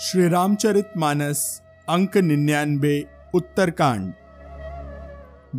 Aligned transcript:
श्री 0.00 0.28
रामचरित 0.28 0.90
मानस, 0.96 1.62
अंक 1.88 2.16
निन्यानबे 2.16 3.06
उत्तरकांड। 3.34 4.12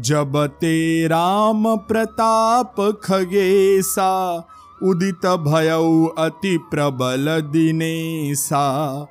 जब 0.01 0.47
ते 0.47 1.07
राम 1.07 1.77
प्रताप 1.77 2.75
खगेसा, 3.03 4.37
उदित 4.83 5.25
भयउ 5.25 6.05
अति 6.05 6.57
प्रबल 6.57 7.41
दिनेसा, 7.41 9.03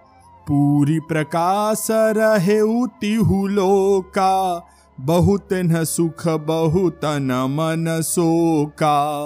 पूरी 0.48 1.00
प्रकाश 1.00 1.86
रहे 1.90 2.86
तिहु 2.86 3.46
लोका, 3.46 4.66
बहुत 5.00 5.48
न 5.52 5.84
सुख, 5.84 6.28
बहुत 6.28 7.00
न 7.04 7.32
मन 7.32 8.02
शोका। 8.02 9.22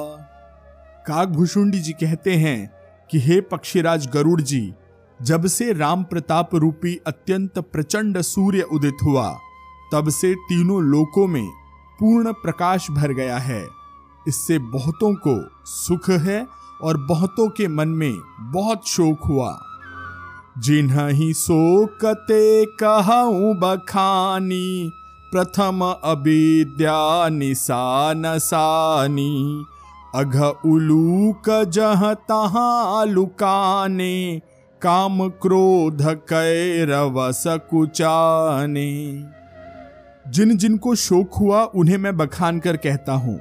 काकभूषुंडी 1.06 1.80
जी 1.80 1.92
कहते 1.92 2.34
हैं 2.34 2.70
कि 3.10 3.18
हे 3.20 3.40
पक्षीराज 3.40 4.08
गरुड़ 4.14 4.40
जी 4.40 4.74
जब 5.22 5.46
से 5.46 5.72
राम 5.72 6.02
प्रताप 6.02 6.54
रूपी 6.54 7.00
अत्यंत 7.06 7.58
प्रचंड 7.58 8.20
सूर्य 8.20 8.62
उदित 8.62 8.96
हुआ, 9.04 9.38
तब 9.92 10.08
से 10.08 10.34
तीनों 10.34 10.82
लोकों 10.82 11.26
में 11.26 11.50
पूर्ण 12.00 12.32
प्रकाश 12.32 12.90
भर 12.90 13.12
गया 13.12 13.38
है। 13.38 13.68
इससे 14.28 14.58
बहुतों 14.58 15.14
को 15.14 15.64
सुख 15.64 16.10
है 16.10 16.46
और 16.82 16.96
बहुतों 16.96 17.48
के 17.48 17.68
मन 17.68 17.88
में 17.88 18.18
बहुत 18.40 18.88
शोक 18.88 19.24
हुआ। 19.24 19.60
जिन्ह 20.58 21.06
ही 21.06 21.34
शोकते 21.34 22.64
कहूँ 22.64 23.54
बखानी, 23.54 24.92
प्रथम 25.32 25.98
अविद्या 26.04 27.28
निशानसानी 27.28 29.64
अघ 30.14 30.52
उलूक 30.66 31.64
जह 31.68 32.14
तहाँ 32.14 33.06
लुकाने 33.06 34.42
काम 34.82 35.28
क्रोध 35.28 36.02
कैरवस 36.28 37.42
कुचाने 37.70 38.90
जिन 40.28 40.56
जिनको 40.56 40.94
शोक 40.94 41.34
हुआ, 41.34 41.62
उन्हें 41.64 41.98
मैं 41.98 42.16
बखान 42.16 42.58
कर 42.58 42.76
कहता 42.76 43.12
हूँ। 43.12 43.40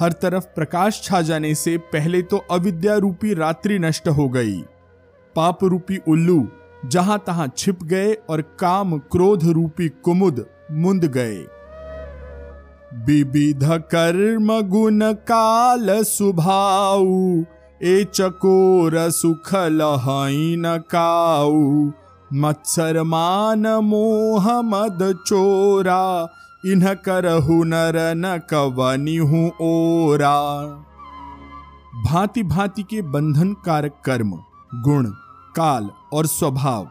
हर 0.00 0.12
तरफ़ 0.12 0.44
प्रकाश 0.44 1.00
छा 1.04 1.20
जाने 1.22 1.54
से 1.54 1.76
पहले 1.92 2.22
तो 2.22 2.36
अविद्या 2.50 2.96
रूपी 2.96 3.34
रात्रि 3.34 3.78
नष्ट 3.78 4.08
हो 4.08 4.28
गई। 4.28 4.56
पाप 5.36 5.64
रूपी 5.64 5.98
उल्लू 6.08 6.48
जहाँ 6.86 7.22
तहां 7.26 7.48
छिप 7.56 7.82
गए 7.84 8.12
और 8.30 8.40
काम 8.58 8.98
क्रोध 8.98 9.44
रूपी 9.44 9.88
कुमुद 9.88 10.44
मुंद 10.72 11.04
गए। 11.04 11.38
विविध 13.06 13.64
कर्म 13.92 14.60
गुण 14.68 15.12
काल 15.12 16.02
सुभाऊ 16.02 17.42
ए 17.82 18.04
चकोर 18.14 19.10
सुख 19.10 19.54
लहाई 19.54 20.56
न 20.58 20.78
काऊ, 20.90 21.90
मत्सर 22.32 23.02
मान 23.02 23.66
मोह 23.66 24.62
मद 24.62 24.98
चोरा, 25.26 26.28
इन्ह 26.66 26.94
करहु 26.94 27.64
नर 27.64 28.14
न 28.16 28.38
कवनी 28.50 29.18
ओरा। 29.62 30.64
भांति 32.06 32.42
भांति 32.42 32.82
के 32.82 33.02
बंधन 33.02 33.52
कारक 33.52 34.02
कर्म, 34.04 34.30
गुण, 34.74 35.06
काल 35.56 35.88
और 36.12 36.26
स्वभाव, 36.26 36.88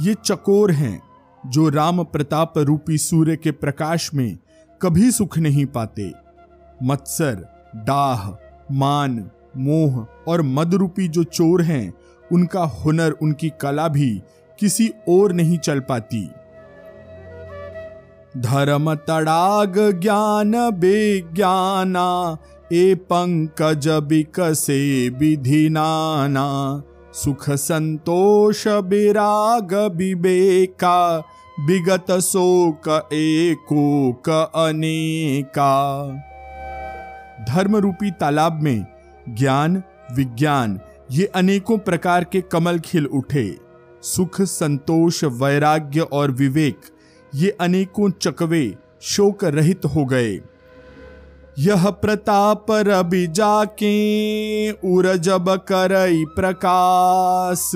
ये 0.00 0.14
चकोर 0.24 0.70
हैं, 0.70 1.02
जो 1.46 1.68
राम 1.68 2.02
प्रताप 2.04 2.58
रूपी 2.58 2.98
सूर्य 2.98 3.36
के 3.36 3.50
प्रकाश 3.50 4.10
में 4.14 4.38
कभी 4.82 5.10
सुख 5.10 5.38
नहीं 5.38 5.66
पाते। 5.66 6.12
मत्सर 6.82 7.46
डाह 7.76 8.28
मान, 8.72 9.30
मोह 9.56 10.06
और 10.28 10.42
मद 10.42 10.74
रूपी 10.74 11.08
जो 11.08 11.24
चोर 11.24 11.62
हैं, 11.62 11.94
उनका 12.32 12.62
हुनर, 12.62 13.10
उनकी 13.10 13.52
कला 13.60 13.88
भी 13.88 14.22
किसी 14.58 14.92
और 15.08 15.32
नहीं 15.32 15.58
चल 15.58 15.80
पाती। 15.80 16.30
धर्म 18.36 18.94
तड़ाग 18.94 20.00
ज्ञान 20.00 20.56
विज्ञाना 20.56 22.38
ए 22.72 22.94
पंकज 22.94 23.88
बिकसे 23.88 25.08
विधि 25.08 25.68
नाना। 25.68 26.82
सुख 27.14 27.50
संतोष 27.50 28.66
विराग 28.66 29.74
विवेका, 29.74 31.18
विगत 31.60 32.10
शोक 32.10 33.08
एकोक 33.12 34.50
अनेका। 34.54 36.08
धर्म 37.48 37.76
रूपी 37.76 38.10
तालाब 38.10 38.62
में 38.62 38.86
ज्ञान 39.28 39.82
विज्ञान, 40.16 40.80
ये 41.10 41.24
अनेकों 41.24 41.78
प्रकार 41.78 42.24
के 42.24 42.40
कमल 42.40 42.78
खिल 42.78 43.06
उठे। 43.06 43.58
सुख, 44.02 44.40
संतोष, 44.40 45.24
वैराग्य 45.24 46.00
और 46.00 46.30
विवेक, 46.30 46.80
ये 47.34 47.50
अनेकों 47.50 48.10
चकवे 48.10 48.76
शोक 49.02 49.44
रहित 49.44 49.84
हो 49.84 50.04
गए। 50.04 50.40
यह 51.58 51.90
प्रताप 51.90 52.66
रवि 52.70 53.26
जाके 53.26 54.70
उर 54.70 55.16
जब 55.16 55.50
करई 55.50 56.24
प्रकाश, 56.24 57.72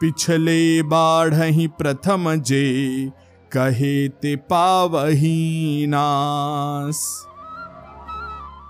पिछले 0.00 0.82
बाढ़ 0.82 1.68
प्रथम 1.68 2.34
जे, 2.34 3.10
कहे 3.52 4.08
ते 4.08 4.36
पावही 4.36 5.86
नास 5.86 7.26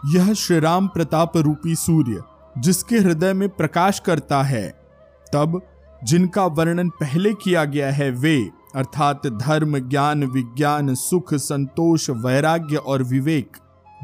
यह 0.07 0.33
श्री 0.33 0.59
राम 0.61 0.89
प्रताप 0.89 1.37
रूपी 1.37 1.75
सूर्य 1.75 2.23
जिसके 2.59 2.97
हृदय 2.97 3.33
में 3.33 3.49
प्रकाश 3.49 3.99
करता 3.99 4.43
है, 4.43 4.75
तब 5.33 5.63
जिनका 6.05 6.47
वर्णन 6.47 6.89
पहले 6.89 7.35
किया 7.35 7.65
गया 7.65 7.91
है 7.91 8.11
वे, 8.11 8.51
अर्थात 8.75 9.27
धर्म, 9.27 9.79
ज्ञान, 9.79 10.25
विज्ञान, 10.25 10.95
सुख, 10.95 11.35
संतोष, 11.35 12.11
वैराग्य 12.11 12.77
और 12.77 13.03
विवेक, 13.03 13.57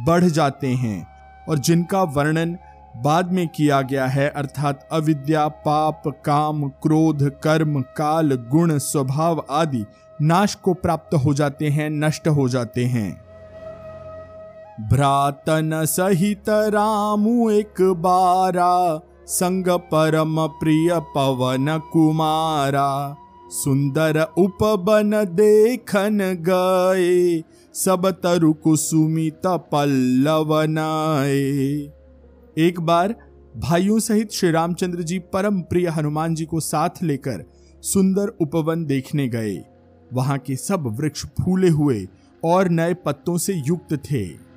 बढ़ 0.07 0.25
जाते 0.25 0.69
हैं। 0.69 1.07
और 1.49 1.59
जिनका 1.59 2.03
वर्णन 2.03 2.59
बाद 2.97 3.33
में 3.33 3.49
किया 3.49 3.83
गया 3.83 4.07
है, 4.07 4.29
अर्थात 4.29 4.89
अविद्या, 4.93 5.49
पाप, 5.49 6.03
काम, 6.07 6.69
क्रोध, 6.69 7.31
कर्म, 7.41 7.81
काल, 7.81 8.35
गुण, 8.35 8.79
स्वभाव 8.79 9.47
आदि, 9.51 9.85
नाश 10.23 10.55
को 10.55 10.75
प्राप्त 10.75 11.15
हो 11.15 11.35
जाते 11.35 11.69
हैं, 11.69 11.91
नष्ट 11.91 12.29
हो 12.29 12.49
जाते 12.49 12.85
हैं। 12.85 13.30
भ्रातन 14.89 15.71
सहित 15.85 16.49
रामु 16.49 17.51
एक 17.51 17.81
बारा, 17.81 19.01
संग 19.27 19.69
परम 19.69 20.47
प्रिय 20.47 20.91
पवन 21.15 21.79
कुमारा। 21.93 23.17
सुंदर 23.53 24.21
उपवन 24.39 25.11
देखन 25.35 26.19
गए, 26.49 27.43
सब 27.75 28.11
तरु 28.23 28.53
कुसुमित 28.53 29.47
पल्लवनाए 29.47 31.39
एक 32.57 32.81
बार 32.81 33.15
भाइयों 33.57 33.99
सहित 33.99 34.33
श्री 34.33 34.51
रामचंद्र 34.51 35.03
जी 35.03 35.19
परम 35.19 35.61
प्रिय 35.61 35.89
हनुमान 35.89 36.35
जी 36.35 36.45
को 36.45 36.61
साथ 36.61 37.03
लेकर 37.03 37.45
सुंदर 37.83 38.29
उपवन 38.41 38.85
देखने 38.85 39.29
गए। 39.29 39.57
वहाँ 40.13 40.39
के 40.39 40.57
सब 40.57 40.87
वृक्ष 41.01 41.27
फूले 41.41 41.69
हुए 41.69 42.07
और 42.45 42.69
नए 42.69 42.95
पत्तों 42.95 43.37
से 43.39 43.55
युक्त 43.67 43.95
थे। 44.07 44.50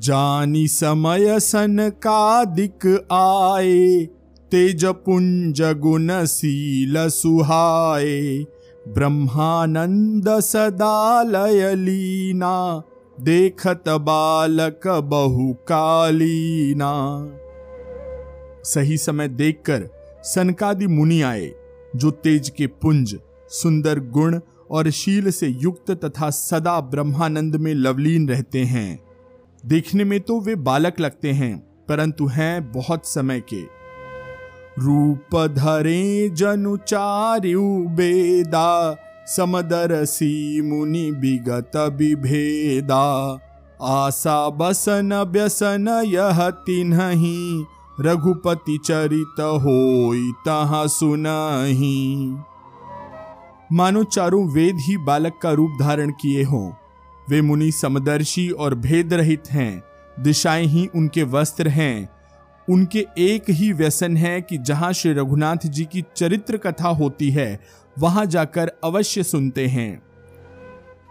जानी 0.00 0.68
समय 0.68 1.40
सन 1.40 1.90
का 1.90 2.44
दिक 2.44 2.86
आए, 3.12 4.04
तेज 4.50 4.84
पुंज 4.84 5.62
गुण 5.62 6.24
शील 6.24 7.08
सुहाए। 7.08 8.46
ब्रह्मानंद 8.88 10.40
सदालय 10.40 11.74
लीना, 11.74 12.82
देखत 13.20 13.84
बालक 13.88 14.88
बहु 14.88 15.52
कालीना। 15.52 16.92
सही 18.64 18.96
समय 18.96 19.28
देखकर 19.28 19.88
सनकादि 20.24 20.86
मुनि 20.86 21.22
आए, 21.22 21.52
जो 21.96 22.10
तेज 22.10 22.48
के 22.48 22.66
पुंज, 22.66 23.16
सुंदर 23.50 23.98
गुण 23.98 24.40
और 24.70 24.90
शील 24.90 25.30
से 25.30 25.46
युक्त 25.48 25.90
तथा 25.90 26.30
सदा 26.30 26.80
ब्रह्मानंद 26.80 27.56
में 27.56 27.74
लवलीन 27.74 28.28
रहते 28.28 28.64
हैं। 28.64 29.03
देखने 29.64 30.04
में 30.04 30.20
तो 30.20 30.40
वे 30.40 30.54
बालक 30.54 31.00
लगते 31.00 31.30
हैं, 31.32 31.56
परंतु 31.88 32.26
हैं 32.26 32.72
बहुत 32.72 33.06
समय 33.06 33.40
के। 33.40 33.60
रूप 34.78 35.36
धरे 35.50 36.28
जनुचार्यु 36.28 37.62
बेदा 37.88 38.96
समदरसी 39.26 40.60
मुनि 40.60 41.10
विगत 41.10 41.76
विभेदा 41.76 43.04
आशा 43.82 44.48
बसन 44.50 45.14
व्यसन 45.32 45.88
यह 46.06 46.50
तिन्ही, 46.50 47.64
रघुपति 48.00 48.78
चरित 48.84 49.40
हो 49.40 50.12
तहा 50.46 50.86
सुनही। 50.86 52.36
मानो 53.72 54.04
चारों 54.04 54.46
वेद 54.48 54.76
ही 54.80 54.96
बालक 54.96 55.38
का 55.42 55.52
रूप 55.52 55.76
धारण 55.80 56.10
किए 56.10 56.42
हों। 56.42 56.70
वे 57.30 57.42
मुनि 57.42 57.72
समदर्शी 57.72 58.50
और 58.50 58.74
भेद 58.74 59.14
रहित 59.14 59.42
हैं, 59.50 59.84
दिशाएँ 60.20 60.66
ही 60.66 60.88
उनके 60.94 61.22
वस्त्र 61.22 61.68
हैं। 61.68 62.08
उनके 62.70 63.06
एक 63.18 63.44
ही 63.50 63.72
व्यसन 63.72 64.16
है 64.16 64.40
कि 64.40 64.58
जहाँ 64.58 64.92
श्री 64.92 65.12
रघुनाथ 65.12 65.56
जी 65.66 65.84
की 65.84 66.04
चरित्र 66.16 66.56
कथा 66.56 66.88
होती 66.88 67.30
है, 67.30 67.60
वहाँ 67.98 68.26
जाकर 68.26 68.72
अवश्य 68.84 69.22
सुनते 69.22 69.66
हैं। 69.66 70.02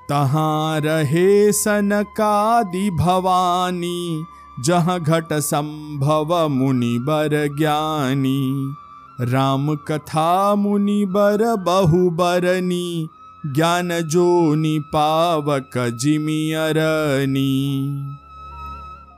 तहां 0.10 0.82
रहे 0.82 1.52
सनकादि 1.52 2.90
भवानी, 2.90 4.26
जहाँ 4.66 5.04
घट 5.04 5.34
संभव 5.34 6.50
मुनि 6.50 6.98
बर 7.00 7.56
ज्ञानी। 7.60 8.74
राम 9.22 9.76
कथा 9.76 10.56
मुनि 10.56 11.06
बर 11.06 11.56
बहु 11.56 12.10
बरनी 12.10 13.08
ज्ञान 13.46 14.02
जो 14.02 14.56
पावक 14.80 15.72
जिमियरनी 15.78 16.58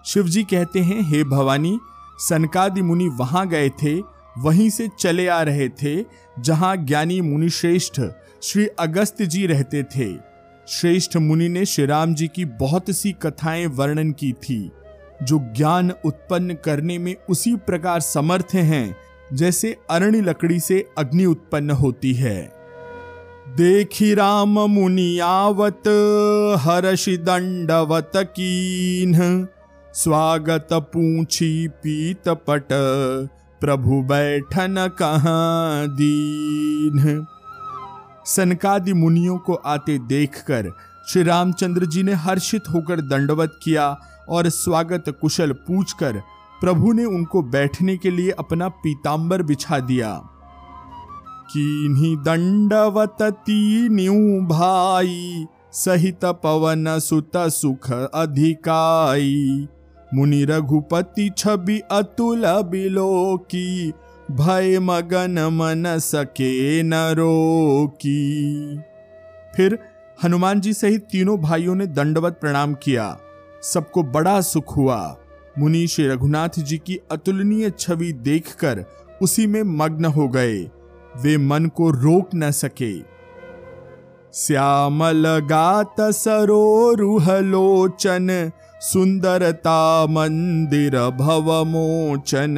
शिव 0.06 0.28
जी 0.28 0.44
कहते 0.44 0.80
हैं, 0.80 1.02
हे 1.02 1.24
भवानी, 1.24 1.80
सनकादि 2.20 2.82
मुनि 2.82 3.08
वहाँ 3.08 3.48
गए 3.48 3.70
थे, 3.70 4.02
वहीं 4.38 4.70
से 4.70 4.90
चले 5.00 5.28
आ 5.28 5.42
रहे 5.42 5.70
थे, 5.70 6.06
जहाँ 6.40 6.78
ज्ञानी 6.78 7.22
मुनि 7.22 7.50
श्रेष्ठ 7.50 8.02
श्री 8.44 8.68
अगस्त 8.68 9.22
जी 9.22 9.48
रहते 9.48 9.84
थे। 9.84 10.18
श्रेष्ठ 10.68 11.18
मुनि 11.18 11.50
ने 11.50 11.66
श्री 11.66 11.86
राम 11.86 12.16
जी 12.16 12.28
की 12.28 12.46
बहुत 12.46 12.86
सी 12.90 13.12
कथाएँ 13.12 13.66
वर्णन 13.66 14.12
की 14.12 14.34
थी, 14.34 14.72
जो 15.24 15.40
ज्ञान 15.58 15.92
उत्पन्न 16.06 16.54
करने 16.54 16.98
में 16.98 17.16
उसी 17.30 17.56
प्रकार 17.56 18.00
समर्थ 18.00 18.48
हैं, 18.54 18.96
जैसे 19.34 19.78
अरण्य 19.90 20.22
लकड़ी 20.22 20.60
से 20.60 20.90
अग्नि 20.98 21.26
उत्पन्न 21.26 21.72
होती 21.72 22.14
है। 22.14 22.55
देखी 23.58 24.14
राम 24.14 24.60
मुनि 24.60 25.20
आवत, 25.20 25.84
हर्षि 26.60 27.18
दंडवत 27.18 28.12
कीन। 28.16 29.14
स्वागत 29.94 30.68
पूछी 30.74 31.68
पीत 31.68 32.28
पट, 32.30 32.68
प्रभु 33.62 34.02
बैठन 34.02 34.76
कहाँ 35.00 35.88
दीन। 35.88 37.26
सनकादि 38.26 38.94
मुनियों 38.94 39.38
को 39.38 39.54
आते 39.54 39.98
देखकर 39.98 40.72
श्री 41.10 41.24
रामचंद्र 41.24 41.86
जी 41.86 42.04
ने 42.04 42.14
हर्षित 42.14 42.64
होकर 42.74 43.02
दंडवत 43.02 43.60
किया 43.64 43.90
और 44.30 44.50
स्वागत 44.50 45.10
कुशल 45.22 45.52
पूछकर 45.52 46.22
प्रभु 46.62 46.94
ने 46.94 47.06
उनको 47.06 47.42
बैठने 47.42 47.98
के 47.98 48.12
लिए 48.12 48.32
अपना 48.32 48.70
पीतांबर 48.70 49.42
बिछा 49.44 49.80
दिया। 49.80 50.22
कीन्ही 51.50 52.16
दंडवत 52.16 53.18
तीन्यू 53.22 54.42
भाई, 54.42 55.46
सहित 55.72 56.26
पवन 56.26 57.00
सुत 57.00 57.32
सुख 57.38 57.92
अधिकाई। 57.92 59.68
मुनि 60.14 60.46
रघुपति 60.46 61.32
छवि 61.38 61.82
अतुल 61.92 62.46
बिलो 62.46 63.38
की 63.38 63.94
भय 64.32 64.80
मगन 64.80 65.40
मन 65.54 66.00
सके 66.00 66.84
न 66.84 66.94
रोकी। 66.94 68.34
फिर 69.56 69.80
हनुमान 70.24 70.60
जी 70.60 70.74
सहित 70.74 71.02
तीनों 71.02 71.38
भाइयों 71.38 71.76
ने 71.76 71.88
दंडवत 71.88 72.38
प्रणाम 72.42 72.74
किया। 72.74 73.18
सबको 73.64 74.04
बड़ा 74.04 74.42
सुख 74.42 74.78
हुआ। 74.78 75.18
मुनि 75.60 75.88
श्री 75.88 76.08
रघुनाथ 76.08 76.60
जी 76.60 76.78
की 76.78 77.00
अतुलनीय 77.12 77.70
छवि 77.80 78.14
देखकर 78.14 78.86
उसी 79.22 79.48
में 79.48 79.64
मग्न 79.64 80.06
हो 80.06 80.28
गए। 80.28 80.70
वे 81.22 81.38
मन 81.38 81.66
को 81.66 81.90
रोक 81.90 82.30
न 82.36 82.52
सके। 82.52 82.94
श्यामल 84.34 85.24
गात 85.50 86.02
सरोरुह 86.02 87.32
लोचन 87.40 88.52
सुंदरता 88.82 90.06
मंदिर 90.06 90.98
भवमोचन 91.10 92.58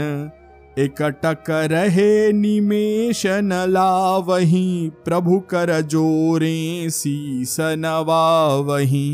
एकटक 0.80 1.50
रहे 1.50 2.34
निमेश 2.34 3.26
न 3.26 3.66
लावही, 3.70 4.92
प्रभु 5.06 5.40
कर 5.40 5.82
जोरे 5.82 6.90
शीस 6.90 7.58
नवावही। 7.60 9.10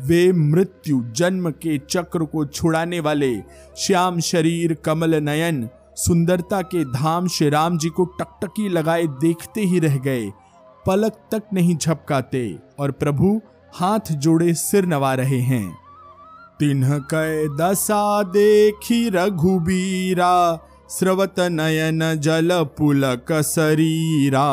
वे 0.00 0.32
मृत्यु 0.32 1.00
जन्म 1.16 1.50
के 1.50 1.78
चक्र 1.90 2.24
को 2.24 2.44
छुड़ाने 2.44 3.00
वाले 3.00 3.34
श्याम 3.76 4.20
शरीर 4.20 4.76
कमल 4.84 5.14
नयन 5.14 5.68
सुंदरता 5.96 6.60
के 6.62 6.84
धाम 6.84 7.28
श्री 7.28 7.48
राम 7.48 7.78
जी 7.78 7.88
को 7.88 8.04
टकटकी 8.04 8.68
लगाए 8.68 9.06
देखते 9.20 9.60
ही 9.60 9.78
रह 9.78 9.96
गए। 9.98 10.32
पलक 10.86 11.12
तक 11.32 11.42
नहीं 11.52 11.76
झपकाते 11.76 12.58
और 12.78 12.90
प्रभु 12.90 13.40
हाथ 13.74 14.12
जोड़े 14.12 14.54
सिर 14.54 14.86
नवा 14.86 15.14
रहे 15.14 15.40
हैं। 15.40 15.76
तिन्ह 16.60 16.98
कै 16.98 17.48
दशा 17.56 18.22
देखी 18.22 19.08
रघुबीरा, 19.08 20.58
स्रवत 20.88 21.40
नयन 21.40 22.14
जल 22.20 22.50
पुलक 22.78 23.32
शरीरा 23.42 24.50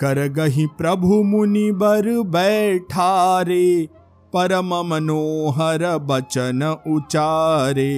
कर 0.00 0.26
गही 0.28 0.66
प्रभु 0.78 1.22
मुनि 1.22 1.70
बर 1.72 2.08
बैठारे, 2.26 3.88
परम 4.32 4.74
मनोहर 4.84 5.86
बचन 5.98 6.62
उचारे। 6.86 7.96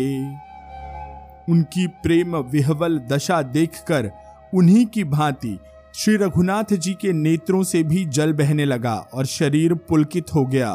उनकी 1.53 1.87
प्रेम 2.03 2.37
विहवल 2.53 2.99
दशा 3.11 3.43
देखकर 3.43 4.11
उन्हीं 4.55 4.87
की 4.87 5.05
भांति 5.05 5.59
श्री 5.95 6.17
रघुनाथ 6.17 6.73
जी 6.75 6.93
के 6.95 7.13
नेत्रों 7.13 7.63
से 7.63 7.83
भी 7.83 8.05
जल 8.07 8.33
बहने 8.33 8.65
लगा 8.65 8.95
और 9.15 9.27
शरीर 9.27 9.75
पुलकित 9.89 10.35
हो 10.35 10.45
गया। 10.47 10.73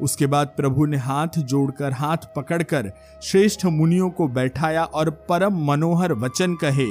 उसके 0.00 0.26
बाद 0.26 0.46
प्रभु 0.56 0.86
ने 0.86 0.96
हाथ 0.96 1.38
जोड़कर 1.38 1.92
हाथ 1.92 2.26
पकड़कर 2.36 2.90
श्रेष्ठ 3.22 3.64
मुनियों 3.66 4.10
को 4.10 4.28
बैठाया 4.28 4.84
और 4.84 5.10
परम 5.28 5.64
मनोहर 5.66 6.12
वचन 6.14 6.54
कहे, 6.54 6.88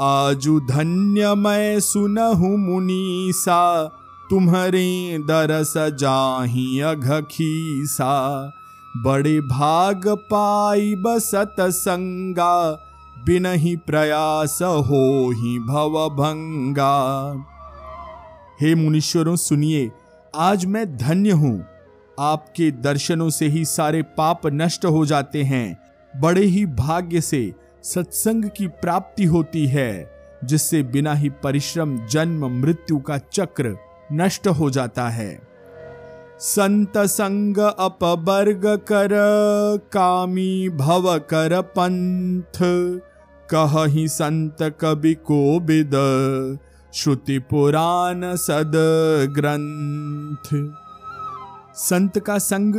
आजु 0.00 0.58
धन्य 0.60 1.34
मैं 1.34 1.80
सुनहु 1.80 2.56
मुनीसा, 2.56 3.84
तुम्हारे 4.30 5.18
दरस 5.20 5.74
जाही 5.76 6.80
अघखीसा 6.80 8.14
बड़े 8.96 9.40
भाग 9.40 10.08
पाई 10.08 10.94
बसत 10.94 11.56
संगा 11.60 12.84
बिन 13.24 13.46
ही 13.46 13.76
प्रयास 13.76 14.58
हो 14.62 15.30
ही 15.30 15.58
भव 15.58 16.08
भंगा। 16.08 17.32
हे 18.60 18.74
मुनीश्वरों, 18.74 19.36
सुनिए, 19.36 19.90
आज 20.36 20.66
मैं 20.66 20.96
धन्य 20.96 21.30
हूँ। 21.30 21.66
आपके 22.20 22.70
दर्शनों 22.70 23.30
से 23.30 23.48
ही 23.48 23.64
सारे 23.64 24.02
पाप 24.02 24.40
नष्ट 24.46 24.84
हो 24.84 25.06
जाते 25.06 25.42
हैं। 25.42 25.78
बड़े 26.20 26.44
ही 26.44 26.66
भाग्य 26.66 27.20
से 27.20 27.54
सत्संग 27.82 28.44
की 28.44 28.66
प्राप्ति 28.66 29.24
होती 29.24 29.66
है, 29.66 30.10
जिससे 30.44 30.82
बिना 30.82 31.14
ही 31.14 31.28
परिश्रम, 31.28 32.06
जन्म, 32.06 32.60
मृत्यु 32.60 32.98
का 32.98 33.18
चक्र 33.18 33.76
नष्ट 34.12 34.48
हो 34.48 34.70
जाता 34.70 35.08
है। 35.08 35.47
संत 36.40 36.98
संग 36.98 37.58
अपवर्ग 37.58 38.62
कर 38.66 39.08
कामी 39.92 40.68
भव 40.68 41.18
कर 41.18 41.62
पंथ। 41.62 42.58
कह 43.50 43.84
ही 43.84 44.08
संत 44.08 44.56
कवि 44.80 45.14
को 45.14 45.60
विद 45.60 45.90
श्रुति 46.94 47.38
पुराण 47.38 48.36
सद 48.36 48.72
ग्रंथ। 49.30 50.74
संत 51.74 52.18
का 52.18 52.38
संग 52.38 52.74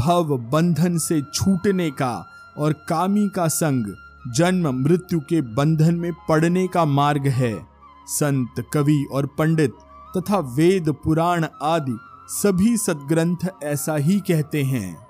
भव 0.00 0.36
बंधन 0.38 0.98
से 0.98 1.22
छूटने 1.34 1.90
का 1.90 2.26
और 2.58 2.72
कामी 2.72 3.28
का 3.28 3.48
संग 3.48 3.94
जन्म 4.34 4.68
मृत्यु 4.74 5.20
के 5.20 5.40
बंधन 5.40 5.94
में 5.94 6.12
पड़ने 6.28 6.66
का 6.68 6.84
मार्ग 6.84 7.26
है। 7.26 7.66
संत, 8.06 8.64
कवि 8.72 9.06
और 9.12 9.26
पंडित 9.26 9.72
तथा 10.16 10.38
वेद, 10.38 10.94
पुराण 11.04 11.46
आदि 11.62 11.98
सभी 12.28 12.76
सदग्रंथ 12.76 13.36
ऐसा 13.62 13.96
ही 13.96 14.20
कहते 14.20 14.62
हैं। 14.62 15.06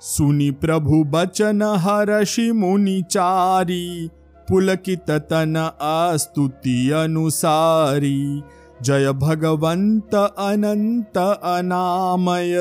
सुनी 0.00 0.50
प्रभु 0.50 1.04
बचन 1.04 1.62
हर्षि 1.62 2.52
मुनि 2.52 3.04
चारी, 3.10 4.10
पुलकित 4.48 5.10
तन 5.10 5.70
आस्तुति 5.82 6.90
अनुसारी। 6.90 8.42
जय 8.82 9.12
भगवंत 9.12 10.14
अनंत 10.14 11.18
अनामय, 11.42 12.54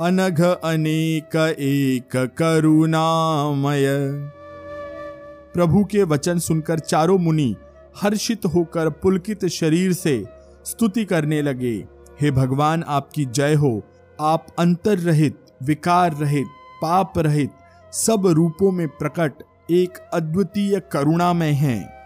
अनघ 0.00 0.44
अनेक 0.44 1.56
एक 1.58 2.16
करुणामय। 2.16 3.86
प्रभु 5.54 5.84
के 5.84 6.02
वचन 6.02 6.38
सुनकर 6.38 6.78
चारों 6.78 7.18
मुनि 7.18 7.56
हर्षित 8.02 8.46
होकर 8.46 8.90
पुलकित 8.90 9.46
शरीर 9.46 9.92
से 9.92 10.24
स्तुति 10.64 11.04
करने 11.04 11.42
लगे। 11.42 11.95
हे 12.20 12.30
भगवान, 12.30 12.84
आपकी 12.88 13.24
जय 13.24 13.54
हो। 13.54 13.82
आप 14.20 14.46
अंतर 14.58 14.98
रहित, 14.98 15.36
विकार 15.62 16.16
रहित, 16.16 16.46
पाप 16.82 17.12
रहित, 17.18 17.50
सब 17.92 18.26
रूपों 18.26 18.72
में 18.72 18.88
प्रकट, 18.88 19.32
एक 19.70 19.98
अद्वितीय 20.14 20.80
करुणा 20.92 21.32
में 21.32 21.52
हैं। 21.52 21.96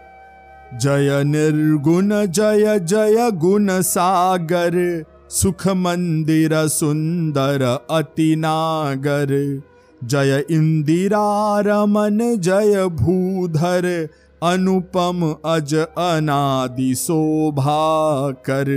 जय 0.79 1.23
निर्गुण, 1.23 2.25
जय 2.25 2.79
जय 2.79 3.31
गुण 3.31 3.67
सागर, 3.69 5.03
सुख 5.29 5.67
मंदिर 5.67 6.67
सुंदर 6.67 7.87
अति 7.91 8.35
नागर। 8.35 9.61
जय 10.03 10.45
इंदिरा 10.51 11.59
रमन, 11.59 12.19
जय 12.39 12.87
भूधर, 12.87 14.07
अनुपम 14.43 15.35
अज 15.45 15.75
अनादि 15.75 16.95
शोभा 16.95 18.31
कर। 18.31 18.67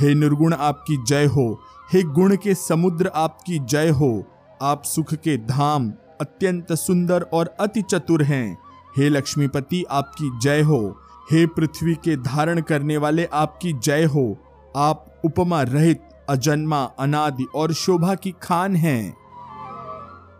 हे 0.00 0.14
निर्गुण 0.14 0.54
आपकी 0.54 1.04
जय 1.04 1.24
हो। 1.24 1.60
हे 1.92 2.02
गुण 2.02 2.36
के 2.36 2.54
समुद्र 2.54 3.10
आपकी 3.14 3.58
जय 3.58 3.88
हो। 3.88 4.24
आप 4.62 4.82
सुख 4.84 5.14
के 5.14 5.36
धाम, 5.36 5.92
अत्यंत 6.20 6.72
सुंदर 6.72 7.22
और 7.22 7.54
अति 7.60 7.82
चतुर 7.82 8.22
हैं। 8.22 8.58
हे 8.96 9.08
लक्ष्मीपति 9.08 9.84
आपकी 9.90 10.38
जय 10.42 10.60
हो। 10.60 10.96
हे 11.32 11.46
पृथ्वी 11.46 11.94
के 11.94 12.16
धारण 12.16 12.60
करने 12.60 12.96
वाले 12.96 13.24
आपकी 13.24 13.72
जय 13.72 14.04
हो। 14.04 14.36
आप 14.76 15.20
उपमा 15.24 15.62
रहित, 15.62 16.02
अजन्मा, 16.30 16.82
अनादि 16.82 17.46
और 17.54 17.72
शोभा 17.72 18.14
की 18.14 18.34
खान 18.42 18.76
हैं। 18.76 19.16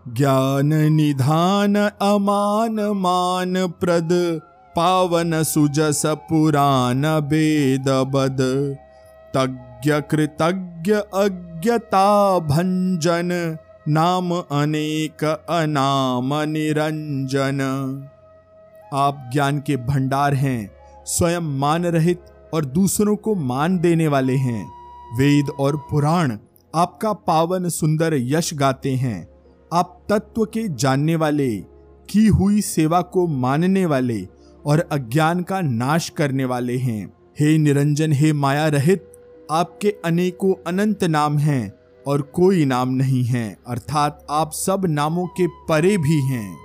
ज्ञान 0.09 0.75
निधान, 0.75 1.75
अमान 2.02 2.81
मान 2.81 3.69
प्रद, 3.69 4.40
पावन 4.76 5.43
सुजस 5.43 6.02
पुराण 6.07 7.07
वेद 7.07 7.88
बद। 7.88 8.76
तज्ञ 9.37 9.93
कृतज्ञ 10.11 10.93
अज्ञता 10.93 12.39
भंजन 12.39 13.57
नाम 13.89 14.33
अनेक 14.33 15.25
अनाम 15.51 16.35
निरंजन। 16.35 17.61
आप 18.95 19.31
ज्ञान 19.33 19.59
के 19.59 19.77
भंडार 19.77 20.35
हैं, 20.35 20.71
स्वयं 21.05 21.59
मान 21.59 21.85
रहित 21.87 22.25
और 22.55 22.65
दूसरों 22.65 23.17
को 23.17 23.35
मान 23.35 23.79
देने 23.79 24.09
वाले 24.09 24.37
हैं। 24.37 24.65
वेद 25.19 25.49
और 25.61 25.77
पुराण 25.91 26.37
आपका 26.75 27.13
पावन 27.13 27.69
सुंदर 27.69 28.15
यश 28.15 28.55
गाते 28.55 28.95
हैं। 28.95 29.29
आप 29.75 30.07
तत्व 30.09 30.45
के 30.45 30.69
जानने 30.69 31.17
वाले, 31.17 31.57
की 32.11 32.27
हुई 32.27 32.61
सेवा 32.61 33.01
को 33.01 33.27
मानने 33.27 33.87
वाले 33.87 34.27
और 34.67 34.89
अज्ञान 34.93 35.43
का 35.43 35.61
नाश 35.61 36.09
करने 36.09 36.45
वाले 36.45 36.77
हैं। 36.77 37.13
हे 37.41 37.59
निरंजन, 37.59 38.13
हे 38.13 38.33
माया 38.33 38.67
रहित 38.69 39.10
आपके 39.50 39.95
अनेकों 40.04 40.54
अनंत 40.66 41.04
नाम 41.04 41.38
हैं 41.38 41.73
और 42.07 42.23
कोई 42.35 42.64
नाम 42.64 42.88
नहीं 42.88 43.25
है, 43.25 43.57
अर्थात 43.66 44.26
आप 44.30 44.52
सब 44.52 44.87
नामों 44.87 45.26
के 45.26 45.47
परे 45.69 45.97
भी 45.99 46.21
हैं। 46.23 46.57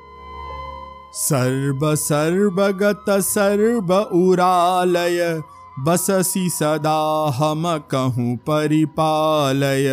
सर्व 1.13 1.95
सर्वगत 1.95 3.05
सर्व 3.09 3.93
उरालय 3.95 5.41
बससी 5.79 6.49
सदा 6.49 7.33
हम 7.35 7.63
कहूँ 7.91 8.35
परिपालय। 8.37 9.89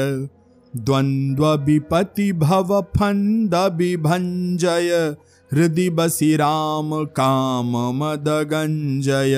द्वंद्व 0.74 1.46
विपति 1.64 2.32
भव 2.32 2.80
फंद 2.96 3.54
विभंजय 3.54 5.16
हृदय 5.50 5.90
बसी 5.90 6.34
राम 6.36 6.92
काम 7.04 7.76
मद 7.94 8.28
गंजय। 8.50 9.34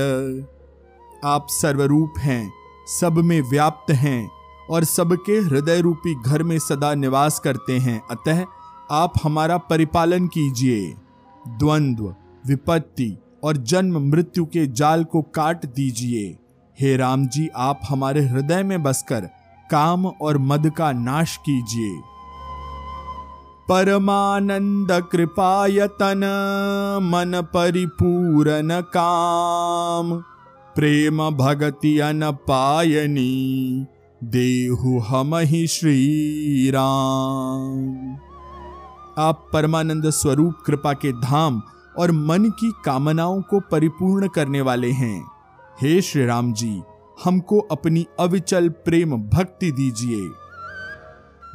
आप 1.24 1.46
सर्वरूप 1.50 2.18
हैं। 2.18 2.63
सब 2.86 3.12
में 3.12 3.42
व्याप्त 3.42 3.90
हैं 3.90 4.30
और 4.70 4.84
सबके 4.84 5.32
हृदय 5.32 5.80
रूपी 5.80 6.22
घर 6.22 6.42
में 6.42 6.58
सदा 6.58 6.94
निवास 6.94 7.38
करते 7.38 7.78
हैं। 7.78 8.02
अतः 8.10 8.44
आप 8.90 9.12
हमारा 9.22 9.58
परिपालन 9.58 10.26
कीजिए। 10.26 10.94
द्वंद्व, 11.48 12.14
विपत्ति 12.46 13.18
और 13.44 13.56
जन्म 13.56 13.98
मृत्यु 13.98 14.44
के 14.44 14.66
जाल 14.66 15.04
को 15.04 15.22
काट 15.22 15.66
दीजिए। 15.66 16.38
हे 16.80 16.96
राम 16.96 17.26
जी, 17.26 17.48
आप 17.56 17.80
हमारे 17.88 18.24
हृदय 18.24 18.62
में 18.62 18.82
बसकर 18.82 19.20
काम 19.70 20.06
और 20.06 20.38
मद 20.38 20.70
का 20.70 20.92
नाश 20.92 21.36
कीजिए। 21.36 22.00
परमानंद 23.68 25.04
कृपायतन, 25.12 26.20
मन 27.02 27.42
परिपूर्ण 27.54 28.80
काम। 28.80 30.24
प्रेम 30.76 31.30
भगति 31.30 31.98
अन 31.98 32.20
पायनी 32.32 33.86
देहु 34.24 34.98
हम 35.00 35.36
ही 35.36 35.66
श्री 35.66 36.70
राम 36.70 38.16
आप 39.18 39.50
परमानंद 39.52 40.10
स्वरूप 40.10 40.54
कृपा 40.66 40.92
के 40.92 41.12
धाम 41.12 41.62
और 41.98 42.12
मन 42.12 42.50
की 42.50 42.72
कामनाओं 42.84 43.42
को 43.42 43.60
परिपूर्ण 43.60 44.28
करने 44.28 44.60
वाले 44.60 44.90
हैं। 44.90 45.24
हे 45.82 46.00
श्री 46.00 46.26
राम 46.26 46.52
जी, 46.52 46.82
हमको 47.24 47.58
अपनी 47.58 48.06
अविचल 48.20 48.68
प्रेम 48.68 49.16
भक्ति 49.16 49.72
दीजिए। 49.72 50.20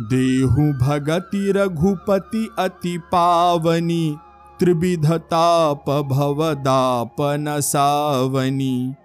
देहु 0.02 0.74
भगति 0.74 1.52
रघुपति 1.52 2.50
अति 2.60 2.98
पावनी, 2.98 4.18
त्रिविधताप 4.60 5.90
भवदापन 5.90 7.46
सावनी 7.60 8.96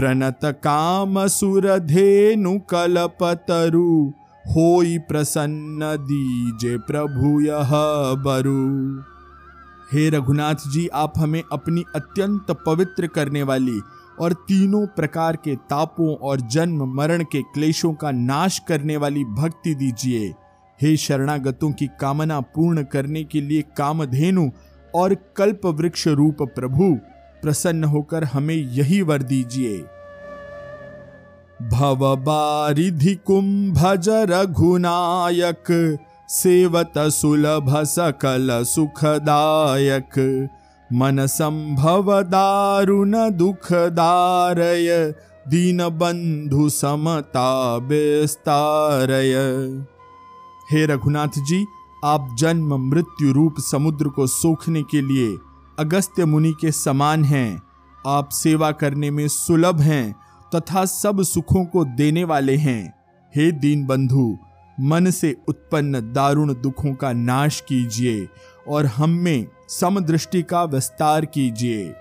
प्रणत 0.00 0.40
काम 0.44 1.26
सुर 1.26 1.78
धेनु 1.78 2.58
कलपतरु। 2.58 4.08
होई 4.50 4.98
प्रसन्न 4.98 5.80
दीजे 5.82 6.78
प्रभु 6.78 7.40
यह 7.40 7.70
बरु। 8.14 9.02
हे 9.92 10.10
रघुनाथ 10.10 10.54
जी, 10.54 10.88
आप 10.88 11.12
हमें 11.16 11.42
अपनी 11.52 11.84
अत्यंत 11.94 12.46
पवित्र 12.66 13.06
करने 13.06 13.42
वाली 13.42 13.80
और 14.20 14.32
तीनों 14.32 14.86
प्रकार 14.86 15.36
के 15.36 15.56
तापों 15.56 16.14
और 16.14 16.40
जन्म 16.40 16.94
मरण 16.94 17.22
के 17.22 17.42
क्लेशों 17.42 17.94
का 17.94 18.10
नाश 18.10 18.58
करने 18.58 18.96
वाली 18.96 19.24
भक्ति 19.24 19.74
दीजिए। 19.74 20.34
हे 20.82 20.96
शरणागतों 20.96 21.72
की 21.72 21.86
कामना 21.86 22.40
पूर्ण 22.40 22.82
करने 22.82 23.24
के 23.24 23.40
लिए 23.40 23.62
कामधेनु 23.62 24.50
और 24.94 25.14
कल्प 25.36 25.66
वृक्ष 25.66 26.08
रूप 26.08 26.36
प्रभु। 26.42 26.98
प्रसन्न 27.42 27.84
होकर 27.84 28.24
हमें 28.24 28.54
यही 28.54 29.02
वर 29.02 29.22
दीजिए। 29.22 29.84
भव 31.68 32.16
बारिधि 32.16 33.14
कुंभज 33.14 34.08
रघुनायक, 34.08 35.98
सेवत 36.28 36.92
सुलभ 36.98 37.82
सकल 37.84 38.48
सुखदायक। 38.52 40.48
मन 40.92 41.26
संभव 41.26 42.22
दारुण 42.22 43.30
दुखदारय, 43.30 45.14
दीन 45.48 45.88
बंधु 45.88 46.68
समता 46.68 47.78
बेस्तारय। 47.78 49.34
हे 50.72 50.86
रघुनाथ 50.86 51.38
जी, 51.38 51.66
आप 52.04 52.36
जन्म 52.38 52.90
मृत्यु 52.90 53.32
रूप 53.32 53.54
समुद्र 53.58 54.08
को 54.08 54.26
सोखने 54.26 54.82
के 54.82 55.00
लिए 55.00 55.38
अगस्त्य 55.80 56.24
मुनि 56.24 56.52
के 56.60 56.72
समान 56.72 57.24
हैं। 57.24 57.62
आप 58.06 58.28
सेवा 58.28 58.70
करने 58.72 59.10
में 59.10 59.28
सुलभ 59.28 59.80
हैं 59.80 60.14
तथा 60.54 60.84
सब 60.84 61.22
सुखों 61.22 61.64
को 61.64 61.84
देने 61.84 62.24
वाले 62.24 62.56
हैं। 62.56 62.94
हे 63.36 63.52
दीन 63.52 63.86
बंधु 63.86 64.38
मन 64.80 65.10
से 65.10 65.36
उत्पन्न 65.48 66.00
दारुण 66.12 66.54
दुखों 66.54 66.94
का 66.94 67.12
नाश 67.12 67.60
कीजिए 67.68 68.28
और 68.68 68.86
हम 68.86 69.10
में 69.10 69.46
समदृष्टि 69.68 70.42
का 70.42 70.64
विस्तार 70.64 71.24
कीजिए। 71.24 71.94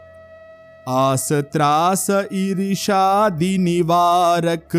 आस 0.90 1.30
त्रास 1.32 2.08
ईर्षादि 2.34 3.58
निवारक, 3.58 4.76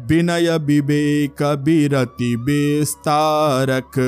विनय 0.00 0.58
विवेक 0.58 1.42
बिरति 1.42 2.36
बेस्तारक 2.36 3.98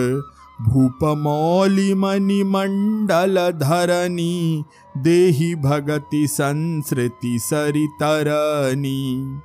भूप 0.69 1.05
मौली 1.05 1.95
मणि 1.95 2.45
मंडल 2.45 3.51
धरनी 3.51 4.65
देही 4.97 5.55
भगति 5.55 6.29
संस्कृति 6.29 7.39
सरितरनी 7.39 9.41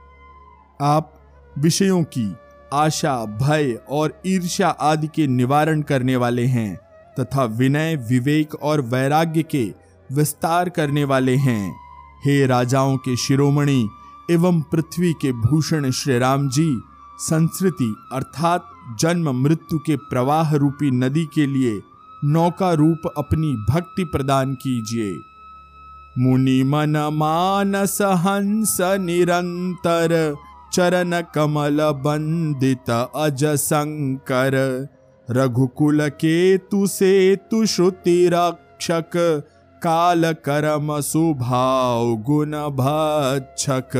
आप 0.81 1.13
विषयों 1.57 2.03
की 2.03 2.35
आशा, 2.73 3.25
भय 3.25 3.79
और 3.89 4.21
ईर्ष्या 4.27 4.69
आदि 4.69 5.07
के 5.07 5.27
निवारण 5.27 5.81
करने 5.81 6.15
वाले 6.15 6.45
हैं, 6.45 6.79
तथा 7.19 7.43
विनय, 7.43 7.95
विवेक 7.95 8.55
और 8.55 8.81
वैराग्य 8.81 9.43
के 9.43 9.73
विस्तार 10.11 10.69
करने 10.69 11.03
वाले 11.03 11.35
हैं। 11.35 11.75
हे 12.25 12.45
राजाओं 12.45 12.97
के 12.97 13.15
शिरोमणि 13.15 13.89
एवं 14.31 14.61
पृथ्वी 14.61 15.13
के 15.13 15.31
भूषण 15.31 15.91
श्री 15.91 16.19
राम 16.19 16.49
जी 16.49 16.81
संस्कृति 17.19 17.95
अर्थात 18.13 18.71
जन्म 18.99 19.29
मृत्यु 19.43 19.79
के 19.79 19.95
प्रवाह 19.95 20.55
रूपी 20.55 20.91
नदी 20.91 21.25
के 21.25 21.45
लिए 21.45 21.81
नौका 22.25 22.73
रूप 22.73 23.13
अपनी 23.17 23.53
भक्ति 23.69 24.03
प्रदान 24.03 24.53
कीजिए। 24.53 25.19
मुनि 26.17 26.63
मन 26.63 26.97
मानस 27.13 27.97
हंस 28.01 28.77
निरंतर, 28.81 30.35
चरण 30.73 31.21
कमल 31.35 31.77
बंदित 32.05 32.89
अज 33.15 33.45
शंकर 33.45 34.55
रघुकुल 35.27 36.09
के 36.09 36.57
तु 36.57 36.87
से 36.87 37.35
तु 37.35 37.65
श्रुति 37.65 38.29
रक्षक, 38.33 39.11
काल 39.81 40.33
करम 40.33 40.99
सुभाव 41.01 42.15
गुण 42.15 42.51
भक्षक। 42.51 43.97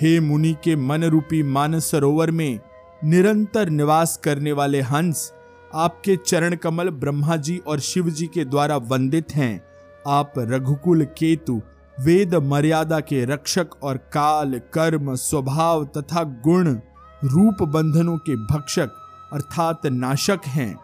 हे 0.00 0.20
मुनि 0.20 0.56
के 0.64 0.76
मन 0.76 1.04
रूपी 1.04 1.42
मानस 1.42 1.90
सरोवर 1.90 2.30
में 2.30 2.60
निरंतर 3.04 3.68
निवास 3.68 4.20
करने 4.24 4.52
वाले 4.52 4.80
हंस 4.80 5.32
आपके 5.74 6.16
चरण 6.16 6.54
कमल 6.54 6.90
ब्रह्मा 6.90 7.36
जी 7.36 7.56
और 7.66 7.80
शिव 7.80 8.10
जी 8.10 8.26
के 8.26 8.44
द्वारा 8.44 8.76
वंदित 8.76 9.32
हैं। 9.34 9.64
आप 10.08 10.32
रघुकुल 10.38 11.04
केतु, 11.04 11.62
वेद 12.00 12.34
मर्यादा 12.34 13.00
के 13.00 13.24
रक्षक 13.24 13.66
और 13.82 13.96
काल, 13.96 14.60
कर्म, 14.72 15.14
स्वभाव 15.14 15.84
तथा 15.84 16.22
गुण, 16.22 16.68
रूप 17.24 17.62
बंधनों 17.62 18.16
के 18.16 18.36
भक्षक 18.36 18.90
अर्थात 19.32 19.86
नाशक 19.86 20.40
हैं। 20.46 20.74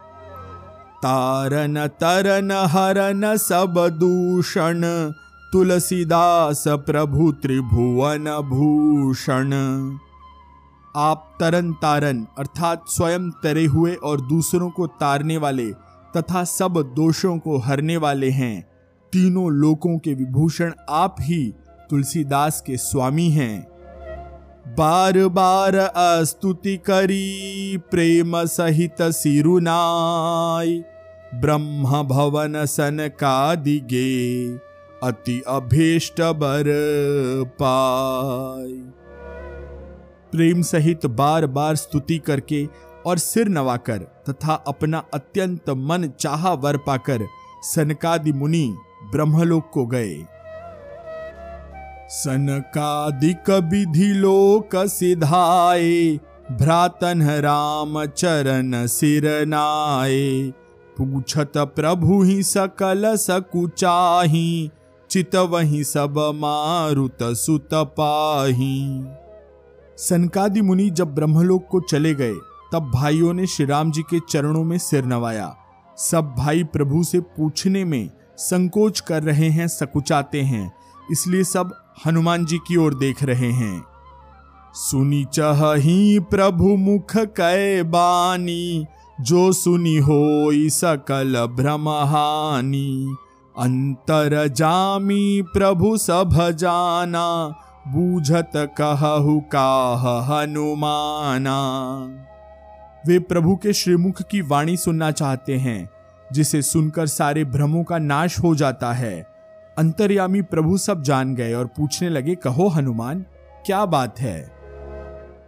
तारन 1.02 1.86
तरन 1.86 2.52
हरन 2.52 3.36
सब 3.36 3.74
दूषण, 3.92 4.82
तुलसीदास 5.52 6.64
प्रभु 6.68 7.32
त्रिभुवन 7.32 8.24
भूषण। 8.24 9.50
आप 10.96 11.36
तरन 11.40 11.72
तारन 11.72 12.26
अर्थात 12.38 12.84
स्वयं 12.88 13.30
तरे 13.30 13.64
हुए 13.64 13.94
और 13.94 14.20
दूसरों 14.20 14.70
को 14.70 14.86
तारने 14.86 15.36
वाले 15.36 15.70
तथा 16.16 16.44
सब 16.44 16.94
दोषों 16.96 17.38
को 17.38 17.58
हरने 17.58 17.96
वाले 17.96 18.30
हैं। 18.30 18.62
तीनों 19.12 19.50
लोकों 19.50 19.98
के 19.98 20.14
विभूषण 20.14 20.72
आप 20.88 21.16
ही 21.20 21.54
तुलसीदास 21.90 22.60
के 22.60 22.76
स्वामी 22.76 23.28
हैं। 23.30 23.66
बार 24.78 25.28
बार 25.28 25.76
अस्तुति 25.76 26.76
करी, 26.76 27.76
प्रेम 27.90 28.44
सहित 28.44 29.02
सिरुनाय 29.02 30.84
ब्रह्म 31.34 32.02
भवन 32.02 32.64
सन 32.66 33.10
का 33.20 33.54
दिगे, 33.54 34.48
अति 35.02 35.42
अभीष्ट 35.48 36.20
बर 36.20 36.64
पाय 37.62 38.99
प्रेम 40.32 40.62
सहित 40.62 41.06
बार 41.06 41.46
बार 41.46 41.76
स्तुति 41.76 42.18
करके 42.18 42.66
और 43.06 43.18
सिर 43.18 43.48
नवाकर 43.48 43.98
तथा 44.28 44.54
अपना 44.68 45.02
अत्यंत 45.14 45.70
मन 45.70 46.10
चाहा 46.20 46.52
वर 46.54 46.76
पाकर 46.76 47.26
सनकादि 47.64 48.32
मुनि 48.32 48.66
ब्रह्मलोक 49.12 49.70
को 49.74 49.86
गए। 49.86 50.14
सनकादिक 52.10 53.50
विधि 53.50 54.12
लोक 54.14 54.76
सिधाए 54.88 56.18
भ्रातन 56.52 57.22
राम 57.40 58.04
चरण 58.06 58.86
सिर 58.86 59.28
नाए 59.46 60.52
पूछत 60.96 61.52
प्रभु 61.56 62.22
ही 62.22 62.42
सकल 62.42 63.14
सकुचाही 63.16 64.70
चित 65.10 65.36
वही 65.36 65.84
सब 65.84 66.18
मारुत 66.34 67.22
सुत 67.22 67.68
पाही। 67.74 69.04
सनकादि 70.08 70.60
मुनि 70.60 70.90
जब 70.90 71.14
ब्रह्मलोक 71.14 71.66
को 71.70 71.80
चले 71.80 72.14
गए, 72.14 72.34
तब 72.72 72.90
भाइयों 72.94 73.32
ने 73.32 73.46
श्री 73.46 73.66
राम 73.66 73.90
जी 73.90 74.02
के 74.02 74.20
चरणों 74.28 74.64
में 74.64 74.78
सिर 74.78 75.04
नवाया। 75.04 75.56
सब 75.96 76.34
भाई 76.38 76.64
प्रभु 76.64 77.04
से 77.04 77.20
पूछने 77.20 77.84
में 77.84 78.10
संकोच 78.36 79.00
कर 79.00 79.22
रहे 79.22 79.48
हैं, 79.48 79.68
सकुचाते 79.68 80.42
हैं। 80.42 80.72
इसलिए 81.12 81.44
सब 81.44 81.74
हनुमान 82.06 82.44
जी 82.44 82.58
की 82.58 82.76
ओर 82.76 82.94
देख 82.94 83.22
रहे 83.22 83.50
हैं। 83.52 83.84
सुनी 84.74 85.24
चही 85.24 86.18
प्रभु 86.18 86.76
मुख 86.76 87.16
कै 87.16 87.82
बानी, 87.82 88.86
जो 89.20 89.52
सुनी 89.52 89.96
हो 89.96 90.50
सकल 90.54 91.46
भ्रमहानी 91.46 93.16
अंतर 93.58 94.48
जामी 94.48 95.42
प्रभु 95.42 95.96
सभ 95.96 96.50
जाना 96.50 97.54
बूझत 97.88 98.50
कहु 98.56 99.40
काह 99.40 100.32
हनुमाना। 100.32 101.58
वे 103.06 103.18
प्रभु 103.18 103.56
के 103.56 103.72
श्रीमुख 103.72 104.22
की 104.22 104.42
वाणी 104.42 104.76
सुनना 104.76 105.10
चाहते 105.10 105.56
हैं, 105.56 105.90
जिसे 106.32 106.62
सुनकर 106.62 107.06
सारे 107.06 107.44
भ्रमों 107.44 107.84
का 107.84 107.98
नाश 107.98 108.38
हो 108.38 108.54
जाता 108.54 108.92
है। 108.92 109.26
अंतर्यामी 109.78 110.42
प्रभु 110.42 110.78
सब 110.78 111.02
जान 111.02 111.34
गए 111.34 111.52
और 111.54 111.66
पूछने 111.66 112.08
लगे, 112.08 112.34
कहो 112.34 112.68
हनुमान, 112.68 113.24
क्या 113.66 113.84
बात 113.84 114.20
है? 114.20 114.52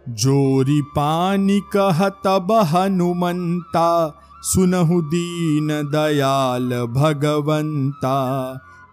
जोरी 0.09 0.81
पानी 0.81 1.59
कह 1.59 2.09
तब 2.09 2.51
हनुमंता, 2.51 4.19
सुनहु 4.41 5.01
दीन 5.01 5.67
दयाल 5.67 6.69
भगवंता 6.69 8.17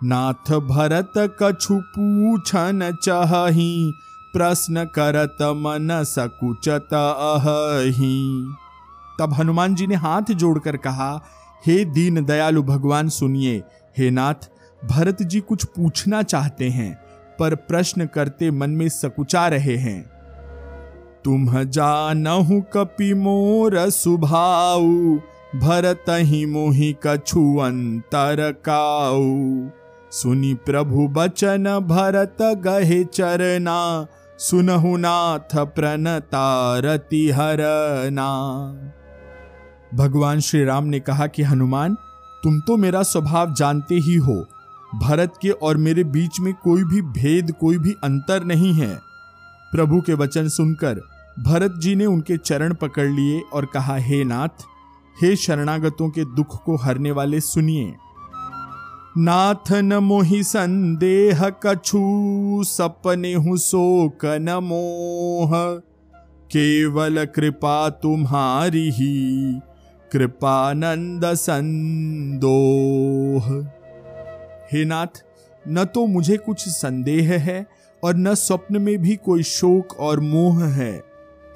नाथ 0.05 0.53
भरत 0.53 1.13
कछु 1.43 1.75
पूछन 1.75 2.99
चही, 3.03 3.93
प्रश्न 4.33 4.85
करत 4.85 5.37
मन 5.43 5.89
सकुचत 6.05 6.95
अही 6.95 8.47
तब 9.21 9.33
हनुमान 9.33 9.75
जी 9.75 9.87
ने 9.87 9.95
हाथ 9.95 10.33
जोड़कर 10.33 10.77
कहा, 10.77 11.23
हे 11.67 11.85
दीन 11.85 12.25
दयालु 12.25 12.63
भगवान, 12.63 13.09
सुनिए। 13.09 13.63
हे 13.99 14.11
नाथ, 14.11 14.49
भरत 14.85 15.23
जी 15.23 15.41
कुछ 15.41 15.65
पूछना 15.65 16.23
चाहते 16.23 16.69
हैं, 16.69 16.95
पर 17.39 17.55
प्रश्न 17.55 18.07
करते 18.07 18.51
मन 18.51 18.71
में 18.71 18.89
सकुचा 18.89 19.49
रहे 19.49 19.77
हैं। 19.77 20.11
तुम 21.25 21.65
जानहु 21.65 22.61
कपि 22.61 23.15
मोर 23.15 23.91
सुभाऊ, 23.91 25.19
भरत 25.57 26.05
ही 26.09 26.47
मोहि 26.47 26.95
कछु 27.07 27.57
अंतर 27.57 28.53
काऊ। 28.65 29.69
सुनी 30.13 30.55
प्रभु 30.55 31.09
बचन 31.09 31.79
भरत 31.79 32.37
गहे 32.43 33.05
चरना 33.05 34.07
सुनहु 34.39 34.97
नाथ 34.97 35.57
प्रणतारति 35.57 37.31
हरना। 37.31 38.29
भगवान 39.95 40.41
श्री 40.41 40.65
राम 40.65 40.85
ने 40.85 41.01
कहा 41.01 41.27
कि, 41.27 41.43
हनुमान, 41.43 41.95
तुम 42.45 42.61
तो 42.61 42.77
मेरा 42.77 43.03
स्वभाव 43.03 43.55
जानते 43.55 43.95
ही 43.95 44.15
हो। 44.15 44.47
भरत 44.95 45.35
के 45.43 45.51
और 45.51 45.77
मेरे 45.77 46.05
बीच 46.05 46.41
में 46.41 46.55
कोई 46.55 46.85
भी 46.85 47.03
भेद, 47.03 47.53
कोई 47.61 47.79
भी 47.79 47.93
अंतर 48.05 48.45
नहीं 48.45 48.75
है। 48.75 48.99
प्रभु 49.73 50.01
के 50.01 50.15
वचन 50.15 50.49
सुनकर 50.49 51.01
भरत 51.39 51.75
जी 51.79 51.95
ने 51.95 52.07
उनके 52.07 52.37
चरण 52.37 52.75
पकड़ 52.75 53.09
लिए 53.09 53.43
और 53.53 53.65
कहा, 53.65 53.97
हे 53.97 54.25
नाथ, 54.25 54.67
हे 55.23 55.37
शरणागतों 55.37 56.11
के 56.11 56.25
दुख 56.25 56.65
को 56.65 56.77
हरने 56.77 57.11
वाले 57.11 57.41
सुनिए। 57.41 57.95
नाथ 59.19 59.73
न 59.73 59.95
मोहि 59.95 60.43
संदेह 60.43 61.49
कछु 61.49 62.65
सपने 62.65 63.35
हूँ 63.35 63.59
शोक 63.59 64.19
न 64.25 64.51
मोह 64.51 65.81
केवल 66.53 67.25
कृपा 67.25 67.91
तुम्हारी 67.91 68.91
ही, 68.91 69.61
कृपानंद 70.13 71.35
संदोह। 71.35 73.67
हे 74.73 74.85
नाथ, 74.85 75.07
न 75.69 75.85
तो 75.85 76.07
मुझे 76.07 76.37
कुछ 76.37 76.69
संदेह 76.69 77.33
है 77.33 77.67
और 78.05 78.17
न 78.17 78.35
स्वप्न 78.35 78.83
में 78.83 78.99
भी 78.99 79.17
कोई 79.17 79.43
शोक 79.43 80.01
और 80.01 80.21
मोह 80.21 80.65
है। 80.65 81.03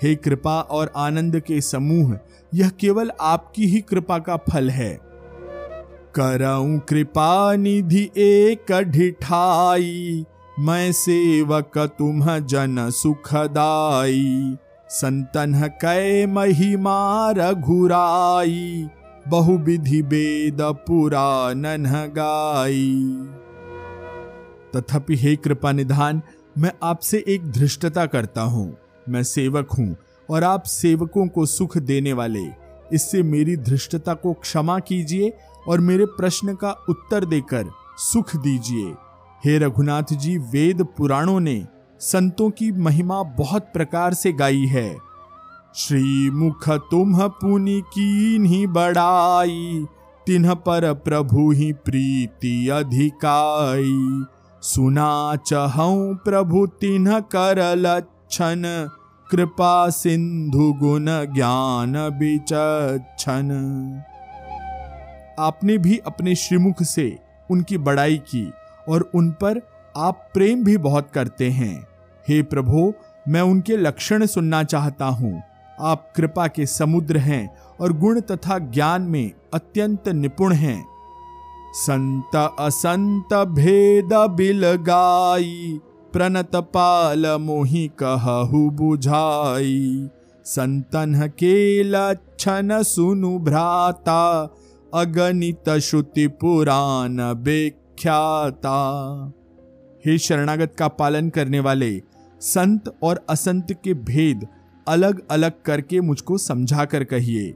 हे 0.03 0.15
कृपा 0.15 0.61
और 0.61 0.93
आनंद 0.97 1.41
के 1.41 1.61
समूह, 1.61 2.19
यह 2.55 2.69
केवल 2.69 3.11
आपकी 3.21 3.67
ही 3.67 3.81
कृपा 3.81 4.19
का 4.19 4.37
फल 4.37 4.71
है। 4.71 5.04
करऊं 6.19 6.79
कृपा 6.79 7.55
निधि 7.55 8.11
एक 8.17 8.73
ढिठाई। 8.73 10.25
मैं 10.61 10.93
सेवक 10.93 11.79
तुम 11.79 12.39
जन 12.41 12.91
सुखदाई। 12.91 14.57
संतन 14.89 15.69
कै 15.81 16.27
महिमा 16.27 17.31
रघुराई। 17.31 18.89
बहु 19.29 19.57
विधि 19.59 20.03
वेद 20.03 20.59
पुराण 20.63 21.63
गाई। 22.11 23.19
तथापि 24.77 25.17
हे 25.17 25.37
कृपा 25.37 25.73
निधान, 25.73 26.23
मैं 26.59 26.73
आपसे 26.83 27.25
एक 27.29 27.51
धृष्टता 27.51 28.07
करता 28.07 28.43
हूँ। 28.43 28.77
मैं 29.09 29.23
सेवक 29.23 29.73
हूँ 29.73 29.97
और 30.31 30.45
आप 30.45 30.63
सेवकों 30.63 31.27
को 31.29 31.47
सुख 31.47 31.79
देने 31.79 32.13
वाले। 32.13 32.45
इससे 32.93 33.23
मेरी 33.23 33.57
धृष्टता 33.57 34.15
को 34.15 34.33
क्षमा 34.33 34.79
कीजिए 34.79 35.33
और 35.69 35.81
मेरे 35.81 36.05
प्रश्न 36.07 36.55
का 36.55 36.71
उत्तर 36.89 37.25
देकर 37.25 37.71
सुख 37.97 38.37
दीजिए। 38.37 38.95
हे 39.45 39.59
रघुनाथ 39.59 40.13
जी, 40.13 40.39
वेद 40.39 40.83
पुराणों 40.83 41.41
ने 41.41 41.67
संतों 42.01 42.51
की 42.51 42.73
महिमा 42.73 43.23
बहुत 43.23 43.63
प्रकार 43.63 44.15
से 44.15 44.33
गाई 44.33 44.65
है। 44.67 44.97
श्री 45.75 46.31
मुख 46.31 46.69
तुम 46.69 47.29
पुनि 47.29 47.83
की 47.87 48.67
बड़ाई, 48.67 49.87
तिन्ह 50.27 50.55
पर 50.55 50.93
प्रभु 50.95 51.51
ही 51.51 51.73
प्रीति 51.73 52.69
अधिकाई। 52.69 54.25
सुना 54.63 55.37
चहऊ 55.37 56.15
प्रभु 56.15 56.67
तिन्ह 56.67 57.21
कर 57.21 57.77
लक्षण, 57.77 58.63
कृपा 59.31 59.89
सिंधु 59.89 60.73
गुण 60.73 61.07
ज्ञान 61.35 61.93
बिचन 61.93 63.51
आपने 65.39 65.79
भी 65.79 65.99
अपने 65.99 66.35
श्रीमुख 66.35 66.83
से 66.83 67.19
उनकी 67.51 67.79
बड़ाई 67.79 68.17
की 68.17 68.53
और 68.89 69.11
उन 69.15 69.31
पर 69.31 69.61
आप 69.97 70.31
प्रेम 70.35 70.65
भी 70.65 70.77
बहुत 70.77 71.11
करते 71.11 71.51
हैं। 71.51 71.89
हे 72.29 72.43
प्रभु, 72.43 72.95
मैं 73.29 73.41
उनके 73.41 73.77
लक्षण 73.77 74.27
सुनना 74.27 74.63
चाहता 74.63 75.05
हूँ। 75.05 75.43
आप 75.81 76.13
कृपा 76.17 76.47
के 76.47 76.67
समुद्र 76.67 77.17
हैं 77.17 77.57
और 77.81 77.93
गुण 77.93 78.21
तथा 78.21 78.59
ज्ञान 78.59 79.03
में 79.03 79.31
अत्यंत 79.55 80.09
निपुण 80.09 80.53
हैं। 80.53 80.87
संत 81.75 82.57
असंत 82.61 83.35
भेद 83.35 84.11
बिलगाई, 84.13 85.81
प्रणत 86.13 86.57
पाल 86.57 87.27
मोहि 87.27 87.91
कहु 88.03 88.71
बुझाई। 88.71 90.09
संतन 90.45 91.29
के 91.29 91.83
लक्षण 91.83 92.83
सुनु 92.83 93.39
भ्राता 93.39 94.55
अगणित 94.95 95.71
श्रुति 95.71 96.27
पुराण 96.27 97.17
बेख्याता 97.17 98.77
हे 100.07 100.19
शरणागत 100.19 100.75
का 100.79 100.89
पालन 100.89 101.29
करने 101.29 101.61
वाले, 101.61 102.03
संत 102.41 102.99
और 103.03 103.27
असंत 103.29 103.67
के 103.85 103.95
भेद 103.95 104.47
अलग 104.89 105.23
अलग 105.31 105.53
करके 105.65 106.01
मुझको 106.01 106.39
समझा 106.39 106.85
कर 106.85 107.05
कहिए। 107.05 107.51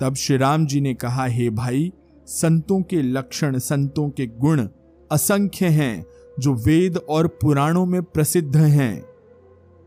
तब 0.00 0.14
श्री 0.14 0.36
राम 0.36 0.66
जी 0.66 0.80
ने 0.80 0.94
कहा, 0.94 1.24
हे 1.24 1.50
भाई, 1.50 1.92
संतों 2.26 2.82
के 2.82 3.02
लक्षण, 3.02 3.58
संतों 3.58 4.10
के 4.10 4.26
गुण 4.26 4.68
असंख्य 5.12 5.66
हैं, 5.66 6.06
जो 6.38 6.54
वेद 6.54 6.96
और 6.96 7.26
पुराणों 7.26 7.86
में 7.86 8.02
प्रसिद्ध 8.02 8.56
हैं। 8.56 9.04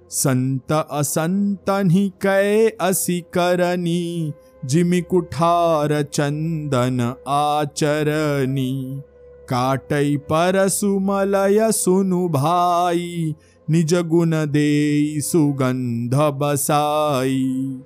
संत 0.09 0.71
असंतन 0.71 1.89
ही 1.89 2.09
कै 2.21 2.77
असी 2.81 3.21
करनी 3.33 4.33
जिमि 4.65 5.01
कुठार 5.01 6.01
चंदन 6.01 7.15
आचरणी, 7.27 9.01
काटई 9.49 10.17
पर 10.17 10.67
सुमलय 10.67 11.71
सुनु 11.71 12.29
भाई, 12.29 13.35
निज 13.69 13.95
गुण 13.95 14.31
दे 14.31 15.21
सुगंध 15.21 16.15
बसाई। 16.15 17.79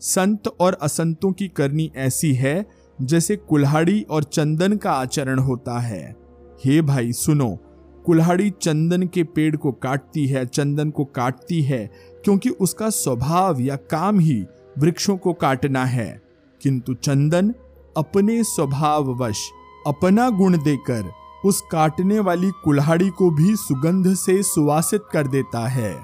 संत 0.00 0.48
और 0.60 0.78
असंतों 0.82 1.32
की 1.32 1.48
करनी 1.48 1.92
ऐसी 1.96 2.32
है, 2.34 2.66
जैसे 3.02 3.36
कुल्हाड़ी 3.36 4.06
और 4.10 4.24
चंदन 4.24 4.76
का 4.76 4.92
आचरण 4.92 5.38
होता 5.38 5.78
है। 5.78 6.16
हे 6.64 6.82
भाई, 6.82 7.12
सुनो, 7.12 7.58
कुल्हाड़ी 8.06 8.50
चंदन 8.50 9.02
के 9.02 9.22
पेड़ 9.22 9.56
को 9.56 9.72
काटती 9.72 10.26
है, 10.26 10.46
चंदन 10.46 10.90
को 10.90 11.04
काटती 11.04 11.62
है, 11.62 11.90
क्योंकि 12.24 12.48
उसका 12.48 12.90
स्वभाव 12.90 13.60
या 13.60 13.76
काम 13.76 14.20
ही 14.20 14.44
वृक्षों 14.78 15.16
को 15.16 15.32
काटना 15.32 15.84
है। 15.84 16.22
किंतु 16.62 16.94
चंदन 16.94 17.54
अपने 17.96 18.44
स्वभाववश 18.44 19.38
अपना 19.86 20.30
गुण 20.30 20.58
देकर 20.58 21.12
उस 21.44 21.62
काटने 21.72 22.20
वाली 22.20 22.50
कुल्हाड़ी 22.64 23.08
को 23.08 23.30
भी 23.30 23.56
सुगंध 23.56 24.14
से 24.14 24.42
सुवासित 24.42 25.02
कर 25.12 25.26
देता 25.26 25.68
है। 25.68 25.94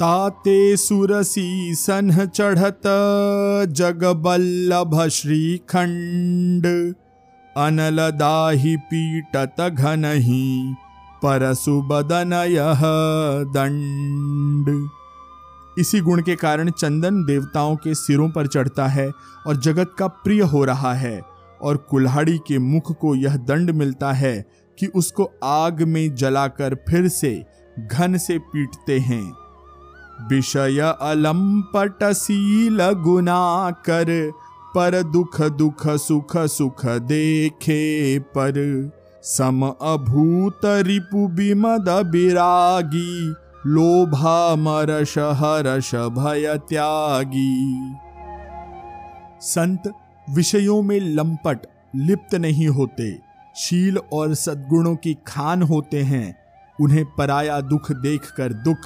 ताते 0.00 0.76
सुरसी 0.76 1.74
सन 1.74 2.26
चढ़त 2.26 2.80
जग 3.68 4.04
बल्लभ 4.04 5.08
श्रीखंड, 5.08 6.94
अनल 7.56 8.10
दाही 8.10 8.76
पीटत 8.76 9.70
घनही 9.70 10.74
यह 12.44 12.80
दंड। 13.44 14.90
इसी 15.78 16.00
गुण 16.00 16.22
के 16.22 16.36
कारण 16.36 16.70
चंदन 16.70 17.24
देवताओं 17.24 17.76
के 17.76 17.94
सिरों 17.94 18.30
पर 18.30 18.46
चढ़ता 18.46 18.86
है 18.86 19.10
और 19.46 19.56
जगत 19.56 19.94
का 19.98 20.06
प्रिय 20.06 20.42
हो 20.42 20.64
रहा 20.64 20.94
है 20.94 21.20
और 21.62 21.76
कुल्हाड़ी 21.76 22.38
के 22.38 22.58
मुख 22.58 22.92
को 23.00 23.14
यह 23.14 23.36
दंड 23.36 23.70
मिलता 23.70 24.12
है 24.12 24.46
कि 24.78 24.86
उसको 24.86 25.30
आग 25.44 25.82
में 25.82 26.14
जलाकर 26.14 26.74
फिर 26.74 27.08
से 27.08 27.44
घन 27.78 28.16
से 28.16 28.38
पीटते 28.38 28.98
हैं। 28.98 29.32
विषय 30.28 30.96
अलंपट 31.00 32.04
सील 32.04 32.90
गुना 32.90 33.70
कर, 33.70 34.32
पर 34.74 35.02
दुख 35.02 35.40
दुख 35.42 35.88
सुख 35.88 36.36
सुख 36.36 36.86
देखे 36.86 38.18
पर। 38.18 38.90
सम 39.22 39.66
अभूत 39.82 40.60
रिपु 40.64 41.28
बिमद 41.28 41.88
बिरागी 41.88 43.34
लोभा 43.66 44.56
मरश 44.56 45.18
हरश 45.18 45.94
भय 45.94 46.58
त्यागी 46.68 47.94
संत, 49.40 49.92
विषयों 50.30 50.82
में 50.82 51.00
लंपट, 51.00 51.58
लिप्त 51.96 52.34
नहीं 52.34 52.68
होते। 52.68 53.18
शील 53.56 53.98
और 53.98 54.34
सद्गुणों 54.34 54.96
की 54.96 55.16
खान 55.26 55.62
होते 55.62 56.02
हैं। 56.02 56.36
उन्हें 56.80 57.04
पराया 57.04 57.60
दुख 57.60 57.92
देखकर 57.92 58.52
दुख 58.52 58.78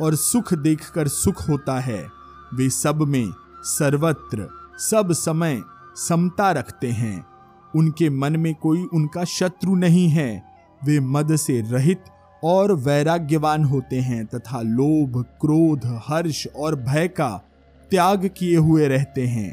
और 0.00 0.14
सुख 0.14 0.54
देखकर 0.54 1.08
सुख 1.08 1.48
होता 1.48 1.80
है। 1.80 2.06
वे 2.54 2.70
सब 2.70 2.96
में 2.96 3.26
सर्वत्र, 3.62 4.48
सब 4.78 5.12
समय 5.12 5.62
समता 5.96 6.52
रखते 6.52 6.90
हैं। 6.90 7.26
उनके 7.76 8.10
मन 8.10 8.36
में 8.36 8.54
कोई 8.54 8.84
उनका 8.94 9.24
शत्रु 9.24 9.74
नहीं 9.74 10.08
है। 10.08 10.44
वे 10.84 11.00
मद 11.00 11.36
से 11.36 11.60
रहित 11.60 12.04
और 12.44 12.72
वैराग्यवान 12.72 13.64
होते 13.64 14.00
हैं 14.00 14.26
तथा 14.26 14.60
लोभ, 14.60 15.24
क्रोध, 15.40 16.02
हर्ष 16.08 16.46
और 16.56 16.74
भय 16.74 17.08
का 17.08 17.30
त्याग 17.90 18.30
किए 18.38 18.56
हुए 18.56 18.88
रहते 18.88 19.26
हैं। 19.26 19.52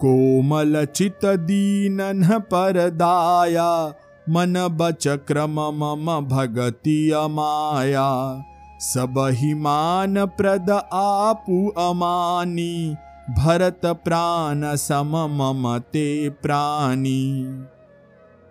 कोमल 0.00 0.84
चित 0.84 1.24
दीनन 1.24 2.38
पर 2.38 2.90
दाया 2.90 3.94
मन 4.28 4.54
बच 4.70 5.08
क्रम 5.08 5.60
मम 5.60 6.28
भगति 6.28 7.10
अमाया। 7.10 8.42
सब 8.80 9.14
ही 9.32 9.54
मान 9.54 10.26
प्रद 10.26 10.70
आपु 10.92 11.66
अमानी, 11.78 12.96
भरत 13.30 13.80
प्राण 13.86 14.76
सम 14.76 15.16
मम 15.30 15.78
ते 15.78 16.28
प्राणी। 16.30 17.44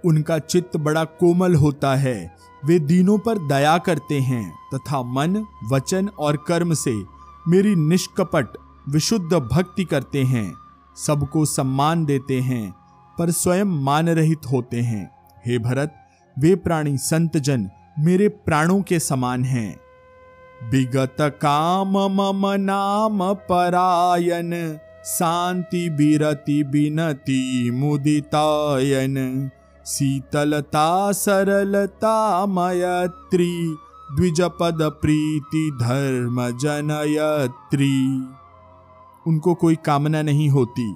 उनका 0.05 0.39
चित्त 0.39 0.77
बड़ा 0.77 1.03
कोमल 1.03 1.55
होता 1.55 1.95
है 1.95 2.31
वे 2.65 2.79
दीनों 2.79 3.17
पर 3.17 3.37
दया 3.37 3.77
करते 3.77 4.19
हैं 4.19 4.55
तथा 4.73 5.01
मन, 5.03 5.45
वचन 5.71 6.07
और 6.19 6.37
कर्म 6.47 6.73
से 6.73 7.03
मेरी 7.47 7.75
निष्कपट, 7.75 8.47
विशुद्ध 8.89 9.33
भक्ति 9.33 9.83
करते 9.83 10.23
हैं। 10.23 10.53
सबको 10.97 11.45
सम्मान 11.45 12.05
देते 12.05 12.39
हैं, 12.39 12.71
पर 13.19 13.31
स्वयं 13.31 13.65
मान 13.65 14.09
रहित 14.09 14.39
होते 14.51 14.81
हैं। 14.81 15.11
हे 15.45 15.57
भरत, 15.59 15.95
वे 16.39 16.55
प्राणी 16.55 16.97
संत 16.97 17.37
जन 17.37 17.69
मेरे 17.99 18.27
प्राणों 18.27 18.81
के 18.81 18.99
समान 18.99 19.43
हैं। 19.43 19.79
विगत 20.71 21.15
काम 21.21 21.97
मम 21.97 22.47
नाम 22.61 23.33
परायन 23.33 24.79
शांति 25.05 25.89
बिरति 25.89 26.63
बिनति 26.63 27.71
मुदितायन। 27.73 29.49
शीतलता, 29.85 31.11
सरलता 31.11 32.45
मयत्री 32.45 33.75
द्विजपद 34.15 34.77
प्रीति 34.81 35.77
धर्म 35.81 36.57
जनयत्री 36.57 38.23
उनको 39.27 39.53
कोई 39.53 39.75
कामना 39.75 40.21
नहीं 40.21 40.49
होती। 40.49 40.95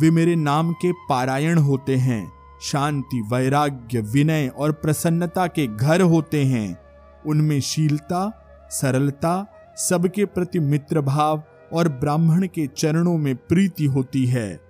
वे 0.00 0.10
मेरे 0.10 0.36
नाम 0.36 0.72
के 0.72 0.92
पारायण 0.92 1.58
होते 1.58 1.96
हैं, 1.96 2.32
शांति, 2.62 3.20
वैराग्य, 3.32 4.00
विनय 4.00 4.52
और 4.56 4.72
प्रसन्नता 4.72 5.46
के 5.46 5.66
घर 5.66 6.00
होते 6.00 6.44
हैं। 6.44 6.78
उनमें 7.26 7.60
शीलता, 7.60 8.44
सरलता, 8.70 9.46
सबके 9.76 10.24
प्रति 10.24 10.58
मित्र 10.58 11.00
भाव 11.00 11.42
और 11.72 11.88
ब्राह्मण 11.88 12.46
के 12.46 12.66
चरणों 12.66 13.18
में 13.18 13.36
प्रीति 13.36 13.84
होती 13.84 14.26
है, 14.26 14.60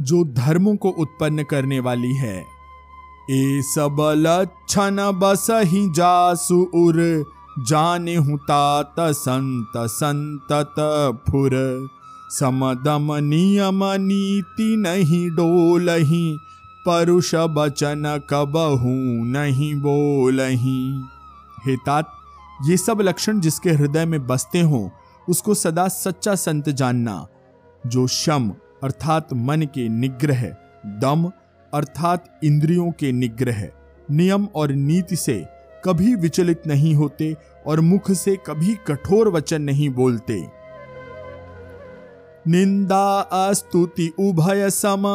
जो 0.00 0.24
धर्मों 0.24 0.76
को 0.76 0.88
उत्पन्न 0.88 1.44
करने 1.44 1.80
वाली 1.80 2.14
है। 2.14 2.53
ए 3.30 3.62
सब 3.64 3.96
लक्षण 4.16 4.96
बस 5.12 5.46
ही 5.64 5.86
जासु 5.90 6.56
उर, 6.74 6.96
जाने 7.58 8.16
तात 8.38 8.94
संत 8.98 9.72
संतत 9.90 10.74
फुर। 11.28 11.52
समदम 12.30 13.12
नियम 13.24 13.84
नीति 13.84 14.74
नहीं 14.78 15.28
डोलही, 15.30 16.36
परुष 16.86 17.34
बचन 17.50 18.02
कबहू 18.30 18.92
नहीं 19.26 19.74
बोलही। 19.74 20.80
हेतात 21.66 22.10
ये 22.66 22.76
सब 22.76 23.00
लक्षण 23.00 23.40
जिसके 23.40 23.70
हृदय 23.70 24.04
में 24.06 24.26
बसते 24.26 24.60
हों, 24.62 24.88
उसको 25.28 25.54
सदा 25.54 25.86
सच्चा 25.88 26.34
संत 26.34 26.68
जानना, 26.70 27.26
जो 27.84 28.06
शम 28.06 28.52
अर्थात 28.84 29.32
मन 29.34 29.62
के 29.74 29.88
निग्रह, 29.90 30.44
दम 31.00 31.30
अर्थात 31.74 32.40
इंद्रियों 32.44 32.90
के 32.90 33.12
निग्रह, 33.12 33.68
नियम 34.10 34.48
और 34.54 34.72
नीति 34.72 35.16
से 35.16 35.44
कभी 35.84 36.14
विचलित 36.14 36.62
नहीं 36.66 36.94
होते 36.94 37.36
और 37.66 37.80
मुख 37.80 38.10
से 38.12 38.36
कभी 38.36 38.74
कठोर 38.86 39.28
वचन 39.28 39.62
नहीं 39.62 39.90
बोलते। 39.90 40.42
निंदा 42.48 43.20
अस्तुति 43.20 44.12
उभय 44.18 44.70
सम, 44.70 45.06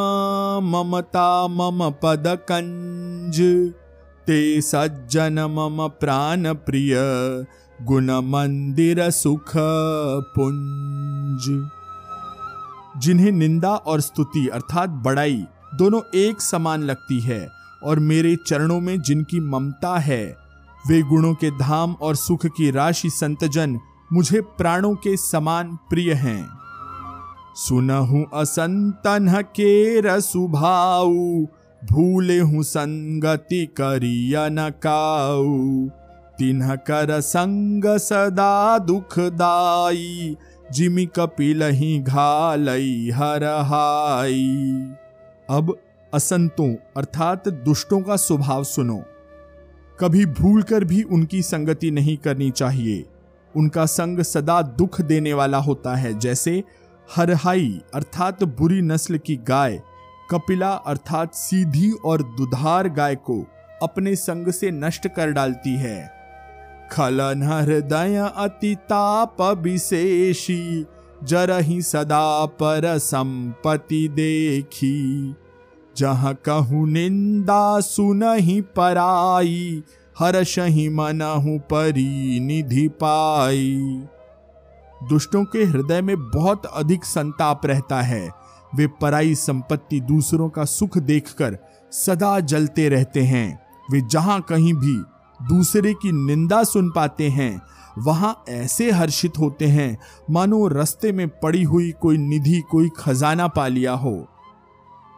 ममता 0.63 1.47
मम 1.47 1.89
पद 1.89 2.23
कंज। 2.27 3.41
ते 4.27 4.61
सज्जन 4.61 5.39
मम 5.39 5.87
प्राण 5.87 6.53
प्रिय, 6.53 6.95
गुण 7.81 8.11
मंदिर 8.11 9.09
सुख 9.09 9.51
पुंज। 10.35 11.69
जिन्हें 13.01 13.31
निंदा 13.31 13.75
और 13.75 14.01
स्तुति 14.01 14.47
अर्थात 14.47 14.89
बड़ाई 14.89 15.45
दोनों 15.75 16.01
एक 16.15 16.41
समान 16.41 16.83
लगती 16.83 17.19
है 17.19 17.51
और 17.83 17.99
मेरे 17.99 18.35
चरणों 18.35 18.79
में 18.79 19.01
जिनकी 19.01 19.39
ममता 19.39 19.97
है, 19.99 20.37
वे 20.87 21.01
गुणों 21.01 21.33
के 21.33 21.51
धाम 21.51 21.93
और 21.93 22.15
सुख 22.15 22.45
की 22.45 22.71
राशि 22.71 23.09
संतजन 23.09 23.79
मुझे 24.13 24.41
प्राणों 24.41 24.95
के 24.95 25.17
समान 25.17 25.75
प्रिय 25.89 26.13
हैं। 26.13 26.49
सुनहु 27.55 28.23
असंतन 28.33 29.41
के 29.41 30.01
रसुभाऊ, 30.01 31.45
भूले 31.91 32.39
हूँ 32.39 32.63
संगति 32.63 33.65
करिया 33.65 34.49
न 34.49 34.69
काऊ। 34.69 35.87
तिन्ह 36.37 36.75
कर 36.75 37.21
संग 37.21 37.97
सदा 37.97 38.77
दुखदाई 38.77 40.35
जिमि 40.71 41.05
कपिल 41.05 41.63
ही 41.63 41.99
घालई 41.99 43.09
हरहाई 43.09 44.65
अब 45.49 45.77
असंतों, 46.13 46.75
अर्थात 46.97 47.47
दुष्टों 47.49 48.01
का 48.01 48.15
स्वभाव 48.15 48.63
सुनो। 48.63 49.03
कभी 49.99 50.25
भूल 50.25 50.63
कर 50.63 50.83
भी 50.83 51.03
उनकी 51.03 51.41
संगति 51.41 51.91
नहीं 51.91 52.17
करनी 52.17 52.51
चाहिए। 52.51 53.05
उनका 53.55 53.85
संग 53.85 54.19
सदा 54.19 54.61
दुख 54.61 55.01
देने 55.01 55.33
वाला 55.33 55.57
होता 55.57 55.95
है, 55.95 56.19
जैसे 56.19 56.63
हरहाई, 57.15 57.81
अर्थात 57.93 58.43
बुरी 58.43 58.81
नस्ल 58.81 59.17
की 59.17 59.35
गाय, 59.35 59.81
कपिला, 60.31 60.71
अर्थात 60.71 61.33
सीधी 61.33 61.91
और 61.91 62.21
दुधार 62.21 62.89
गाय 62.89 63.15
को 63.15 63.45
अपने 63.83 64.15
संग 64.15 64.51
से 64.51 64.71
नष्ट 64.71 65.07
कर 65.07 65.31
डालती 65.31 65.75
है। 65.75 66.11
खलन 66.91 67.43
हृदय 67.43 68.31
अति 68.35 68.75
ताप 68.75 69.41
विशेषी 69.41 70.85
जरही 71.23 71.81
सदा 71.81 72.45
पर 72.45 72.97
संपत्ति 72.97 74.07
देखी, 74.07 75.35
जहाँ 75.97 76.33
कहूँ 76.45 76.87
निंदा 76.89 77.79
सुनही 77.79 78.61
पराई 78.61 79.83
हर्षही 80.15 80.87
मनहु 80.89 81.57
परी 81.59 82.39
निधि 82.39 82.87
पाई। 82.87 84.01
दुष्टों 85.09 85.43
के 85.45 85.63
हृदय 85.63 86.01
में 86.01 86.29
बहुत 86.29 86.65
अधिक 86.65 87.05
संताप 87.05 87.65
रहता 87.65 88.01
है। 88.01 88.29
वे 88.75 88.87
पराई 89.01 89.35
संपत्ति 89.35 89.99
दूसरों 89.99 90.49
का 90.49 90.65
सुख 90.65 90.97
देखकर 90.97 91.57
सदा 91.91 92.39
जलते 92.39 92.89
रहते 92.89 93.21
हैं। 93.23 93.59
वे 93.91 94.01
जहाँ 94.01 94.41
कहीं 94.41 94.73
भी 94.73 94.95
दूसरे 95.39 95.93
की 95.93 96.11
निंदा 96.25 96.63
सुन 96.63 96.89
पाते 96.89 97.29
हैं 97.29 97.61
वहाँ 97.97 98.43
ऐसे 98.49 98.91
हर्षित 98.91 99.33
होते 99.39 99.65
हैं, 99.65 99.97
मानो 100.31 100.67
रस्ते 100.67 101.11
में 101.11 101.27
पड़ी 101.27 101.63
हुई 101.63 101.91
कोई 101.91 102.17
निधि, 102.17 102.61
कोई 102.71 102.89
खजाना 102.97 103.47
पा 103.47 103.67
लिया 103.67 103.93
हो। 103.93 104.27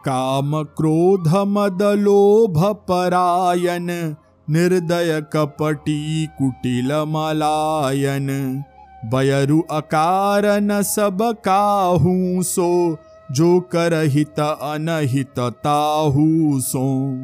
काम 0.04 0.62
क्रोध, 0.62 1.28
मद, 1.28 1.82
लोभ 1.82 2.74
परायन 2.74 4.16
निर्दय, 4.50 5.22
कपटी, 5.32 6.26
कुटिल, 6.26 6.92
मलायन, 6.92 8.64
बयरु 9.04 9.62
अकारन 9.70 10.82
सब 10.82 11.18
काहू 11.44 12.42
सो, 12.42 12.96
जो 13.30 13.60
करहित, 13.60 14.40
अनहित, 14.40 15.38
ताहू 15.38 16.60
सो। 16.60 17.16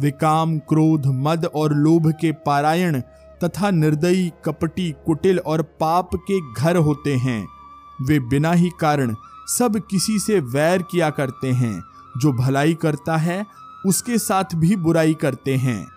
वे 0.00 0.10
काम 0.10 0.58
क्रोध, 0.58 1.06
मद 1.06 1.44
और 1.54 1.72
लोभ 1.72 2.12
के 2.20 2.32
पारायण 2.32 3.02
तथा 3.44 3.70
निर्दयी, 3.70 4.32
कपटी, 4.44 4.94
कुटिल 5.06 5.38
और 5.38 5.62
पाप 5.62 6.10
के 6.14 6.52
घर 6.52 6.76
होते 6.76 7.16
हैं। 7.16 7.48
वे 8.02 8.20
बिना 8.20 8.52
ही 8.52 8.70
कारण 8.80 9.14
सब 9.48 9.82
किसी 9.90 10.18
से 10.18 10.40
वैर 10.40 10.82
किया 10.82 11.10
करते 11.10 11.52
हैं। 11.52 11.84
जो 12.18 12.32
भलाई 12.32 12.74
करता 12.74 13.16
है, 13.16 13.46
उसके 13.86 14.18
साथ 14.18 14.44
भी 14.54 14.76
बुराई 14.76 15.14
करते 15.14 15.56
हैं। 15.56 15.88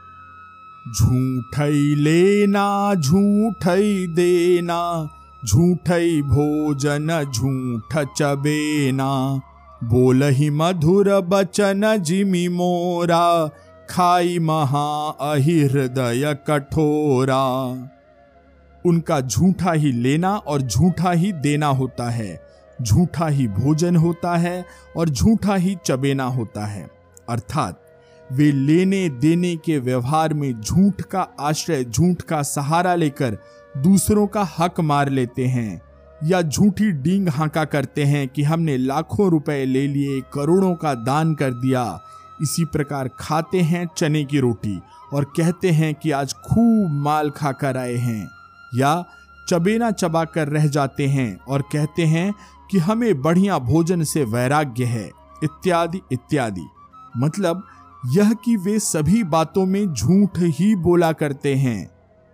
झूठई 0.99 1.95
लेना, 1.95 2.93
झूठई 2.95 4.07
देना, 4.07 5.09
झूठई 5.45 6.21
भोजन, 6.21 7.31
झूठ 7.35 8.05
चबेना। 8.17 9.41
बोल 9.83 10.23
ही 10.23 10.49
मधुर 10.49 11.21
बचन 11.21 11.97
जिमि 11.97 12.47
मोरा 12.47 13.49
खाई 13.89 14.39
महा 14.39 15.09
अहिहृदय 15.09 16.37
कठोरा। 16.47 17.43
उनका 18.85 19.21
झूठा 19.21 19.71
ही 19.71 19.91
लेना 19.91 20.37
और 20.37 20.61
झूठा 20.61 21.11
ही 21.11 21.31
देना 21.31 21.67
होता 21.67 22.09
है। 22.09 22.47
झूठा 22.81 23.27
ही 23.27 23.47
भोजन 23.47 23.95
होता 23.95 24.37
है 24.37 24.65
और 24.97 25.09
झूठा 25.09 25.55
ही 25.55 25.77
चबेना 25.85 26.23
होता 26.23 26.65
है। 26.65 26.89
अर्थात, 27.29 27.81
वे 28.31 28.51
लेने 28.51 29.09
देने 29.09 29.55
के 29.55 29.79
व्यवहार 29.79 30.33
में 30.33 30.61
झूठ 30.61 31.01
का 31.01 31.27
आश्रय, 31.39 31.83
झूठ 31.83 32.21
का 32.21 32.41
सहारा 32.41 32.95
लेकर 32.95 33.37
दूसरों 33.77 34.27
का 34.27 34.49
हक 34.59 34.79
मार 34.79 35.09
लेते 35.09 35.45
हैं 35.45 35.81
या 36.23 36.41
झूठी 36.41 36.91
डींग 36.91 37.29
हाका 37.29 37.65
करते 37.65 38.03
हैं 38.03 38.27
कि 38.27 38.43
हमने 38.43 38.77
लाखों 38.77 39.29
रुपए 39.29 39.65
ले 39.65 39.87
लिए, 39.87 40.21
करोड़ों 40.33 40.75
का 40.75 40.93
दान 40.93 41.35
कर 41.35 41.53
दिया 41.53 42.01
इसी 42.41 42.65
प्रकार 42.65 43.09
खाते 43.19 43.61
हैं 43.61 43.87
चने 43.97 44.23
की 44.25 44.39
रोटी 44.39 44.79
और 45.13 45.23
कहते 45.23 45.71
हैं 45.71 45.93
कि 45.95 46.11
आज 46.11 46.33
खूब 46.33 46.91
माल 46.91 47.29
खाकर 47.29 47.77
आए 47.77 47.95
हैं 47.95 48.29
या 48.75 49.03
चबेना 49.49 49.91
चबा 49.91 50.23
कर 50.25 50.47
रह 50.47 50.67
जाते 50.67 51.07
हैं 51.07 51.37
और 51.39 51.61
कहते 51.61 52.05
हैं 52.05 52.33
कि 52.71 52.77
हमें 52.77 53.21
बढ़िया 53.21 53.59
भोजन 53.59 54.03
से 54.03 54.23
वैराग्य 54.23 54.85
है, 54.85 55.09
इत्यादि 55.43 56.01
इत्यादि। 56.11 56.65
मतलब 57.17 57.63
यह 58.05 58.33
कि 58.33 58.55
वे 58.57 58.79
सभी 58.79 59.23
बातों 59.23 59.65
में 59.65 59.93
झूठ 59.93 60.39
ही 60.39 60.75
बोला 60.75 61.11
करते 61.11 61.55
हैं। 61.55 61.89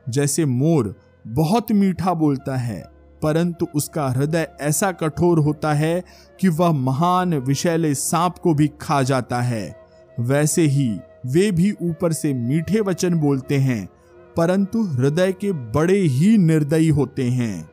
जैसे 0.09 0.45
मोर 0.45 0.95
बहुत 1.27 1.71
मीठा 1.71 2.13
बोलता 2.13 2.55
है, 2.55 2.81
परंतु 3.23 3.67
उसका 3.75 4.07
हृदय 4.09 4.47
ऐसा 4.61 4.91
कठोर 4.91 5.39
होता 5.39 5.73
है 5.73 6.03
कि 6.39 6.47
वह 6.47 6.71
महान 6.71 7.33
विषैले 7.33 7.93
सांप 7.95 8.37
को 8.37 8.53
भी 8.53 8.67
खा 8.81 9.01
जाता 9.01 9.41
है। 9.41 9.80
वैसे 10.21 10.62
ही 10.67 10.89
वे 11.25 11.51
भी 11.51 11.71
ऊपर 11.81 12.13
से 12.13 12.34
मीठे 12.34 12.79
वचन 12.81 13.13
बोलते 13.15 13.57
हैं, 13.57 13.89
परंतु 14.38 14.84
हृदय 14.84 15.31
के 15.31 15.51
बड़े 15.51 15.97
ही 15.97 16.38
निर्दयी 16.38 16.89
होते 16.89 17.23
हैं। 17.29 17.69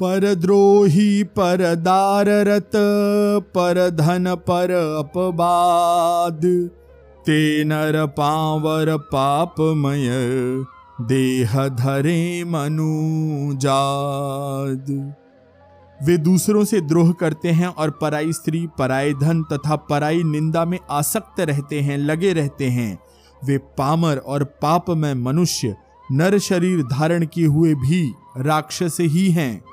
परद्रोही 0.00 1.22
पर 1.24 1.74
दाररत 1.74 2.70
पर 3.54 3.88
धन 3.90 4.34
पर 4.40 4.70
अपवाद, 4.98 6.40
ते 7.26 7.64
नर 7.64 8.06
पावर 8.06 8.96
पापमय, 9.12 10.08
देह 11.02 11.56
धरे 11.68 12.44
मनुजाद 12.44 12.94
वे 16.02 16.16
दूसरों 16.16 16.64
से 16.64 16.80
द्रोह 16.80 17.12
करते 17.12 17.48
हैं 17.48 17.66
और 17.66 17.90
पराई 17.90 18.32
स्त्री, 18.32 18.66
पराई 18.78 19.14
धन 19.14 19.42
तथा 19.42 19.76
पराई 19.76 20.22
निंदा 20.22 20.64
में 20.64 20.78
आसक्त 20.90 21.40
रहते 21.40 21.80
हैं, 21.80 21.98
लगे 21.98 22.32
रहते 22.32 22.68
हैं। 22.68 22.98
वे 23.44 23.58
पामर 23.58 24.16
और 24.16 24.44
पाप 24.44 24.90
में 24.90 25.14
मनुष्य, 25.14 25.76
नर 26.12 26.38
शरीर 26.38 26.82
धारण 26.82 27.26
किए 27.26 27.46
हुए 27.46 27.74
भी 27.74 28.12
राक्षस 28.36 28.96
ही 29.00 29.30
हैं। 29.30 29.64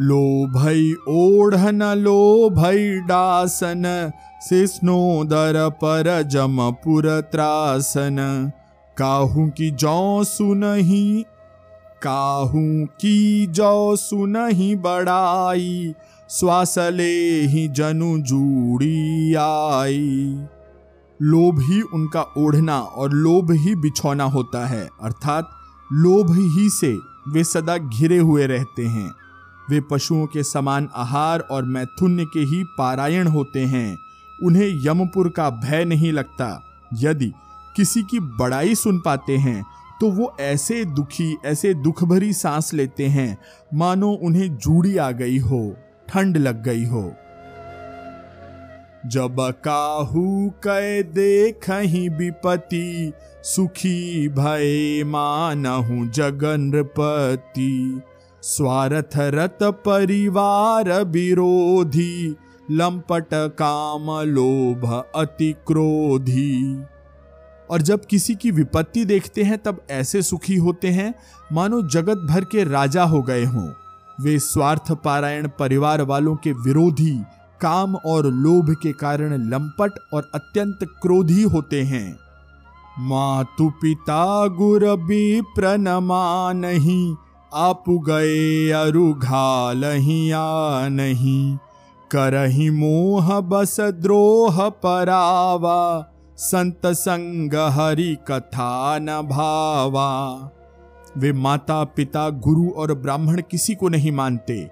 लो 0.00 0.46
भई 0.46 0.94
ओढ़न 1.08 1.82
लो 1.82 2.50
भई 2.50 3.00
डासन 3.00 4.12
से 4.40 4.66
स्नोदर 4.66 5.70
पर 5.70 6.22
जमपुर 6.22 7.20
त्रासन। 7.20 8.52
काहू 8.96 9.48
की 9.48 9.70
जौ 9.70 10.24
सुनही 10.24 11.24
काहू 12.02 12.60
की 13.00 13.46
जौ 13.46 13.96
सुनही 13.96 14.74
बड़ाई 14.76 15.94
श्वास 16.30 16.74
ले 16.78 17.14
ही 17.44 17.66
जनु 17.68 18.16
जूड़ी 18.20 19.34
आई। 19.34 20.38
लोभ 21.20 21.60
ही 21.60 21.80
उनका 21.94 22.22
ओढ़ना 22.38 22.78
और 22.78 23.12
लोभ 23.12 23.50
ही 23.52 23.74
बिछौना 23.74 24.24
होता 24.24 24.66
है, 24.66 24.88
अर्थात 25.02 25.50
लोभ 25.90 26.32
ही 26.32 26.68
से 26.70 26.92
वे 27.28 27.44
सदा 27.44 27.76
घिरे 27.78 28.18
हुए 28.18 28.46
रहते 28.46 28.86
हैं। 28.86 29.10
वे 29.70 29.80
पशुओं 29.80 30.26
के 30.26 30.42
समान 30.42 30.88
आहार 30.94 31.40
और 31.40 31.64
मैथुन्य 31.66 32.24
के 32.24 32.40
ही 32.40 32.62
पारायण 32.78 33.28
होते 33.28 33.64
हैं। 33.64 33.98
उन्हें 34.38 34.68
यमपुर 34.84 35.28
का 35.28 35.48
भय 35.52 35.84
नहीं 35.84 36.12
लगता, 36.12 36.62
यदि 36.94 37.32
किसी 37.76 38.02
की 38.02 38.20
बड़ाई 38.20 38.74
सुन 38.74 38.98
पाते 38.98 39.36
हैं 39.36 39.64
तो 40.00 40.10
वो 40.10 40.36
ऐसे 40.40 40.84
दुखी, 40.84 41.36
ऐसे 41.44 41.74
दुख 41.74 42.04
भरी 42.04 42.32
सांस 42.32 42.74
लेते 42.74 43.06
हैं। 43.06 43.38
मानो 43.74 44.10
उन्हें 44.12 44.56
जूड़ी 44.56 44.96
आ 44.96 45.10
गई 45.10 45.38
हो, 45.38 45.76
ठंड 46.08 46.36
लग 46.36 46.62
गई 46.62 46.84
हो। 46.84 47.12
जब 49.06 49.36
काहू 49.64 50.52
कै 50.66 51.02
देख 51.02 51.70
विपति 52.18 53.12
सुखी 53.42 54.28
भय 54.28 55.04
मानहु 55.04 56.06
जगन 56.06 56.70
पति 56.98 58.02
स्वार्थ 58.42 59.16
रत 59.16 59.58
परिवार 59.62 60.90
विरोधी, 61.04 62.36
लंपट 62.70 63.28
काम 63.32 64.10
लोभ 64.28 65.04
अति 65.14 65.54
क्रोधी। 65.66 66.82
और 67.70 67.82
जब 67.82 68.04
किसी 68.04 68.34
की 68.34 68.50
विपत्ति 68.50 69.04
देखते 69.04 69.42
हैं, 69.42 69.58
तब 69.58 69.82
ऐसे 69.90 70.22
सुखी 70.22 70.56
होते 70.56 70.88
हैं, 70.88 71.14
मानो 71.52 71.82
जगत 71.82 72.16
भर 72.16 72.44
के 72.44 72.64
राजा 72.64 73.04
हो 73.04 73.22
गए 73.22 73.44
हों। 73.44 73.70
वे 74.20 74.38
स्वार्थ 74.38 74.92
पारायण 74.92 75.48
परिवार 75.58 76.02
वालों 76.02 76.36
के 76.36 76.52
विरोधी, 76.52 77.22
काम 77.60 77.94
और 77.94 78.26
लोभ 78.26 78.76
के 78.82 78.92
कारण 78.92 79.34
लंपट 79.34 79.92
और 80.14 80.30
अत्यंत 80.34 80.78
क्रोधी 80.82 81.42
होते 81.42 81.82
हैं। 81.82 82.18
मातु 82.98 83.70
पिता 83.70 84.46
गुर 84.46 84.96
भी 84.96 85.40
प्रणमा 85.40 86.52
नहीं, 86.52 87.16
आप 87.54 87.84
गए 87.88 88.70
आ 90.30 90.88
नहीं। 90.88 91.58
करही 92.10 92.70
मोह 92.70 93.40
बस 93.40 93.80
द्रोह 93.80 94.68
परावा 94.68 96.12
संत 96.38 96.86
संग 96.86 97.54
हरि 97.54 98.16
कथा 98.28 98.98
न 98.98 99.06
भावा 99.06 100.10
वे 101.16 101.32
माता 101.32 101.84
पिता 101.84 102.28
गुरु 102.30 102.68
और 102.70 102.94
ब्राह्मण 102.94 103.42
किसी 103.50 103.74
को 103.74 103.88
नहीं 103.88 104.12
मानते। 104.12 104.68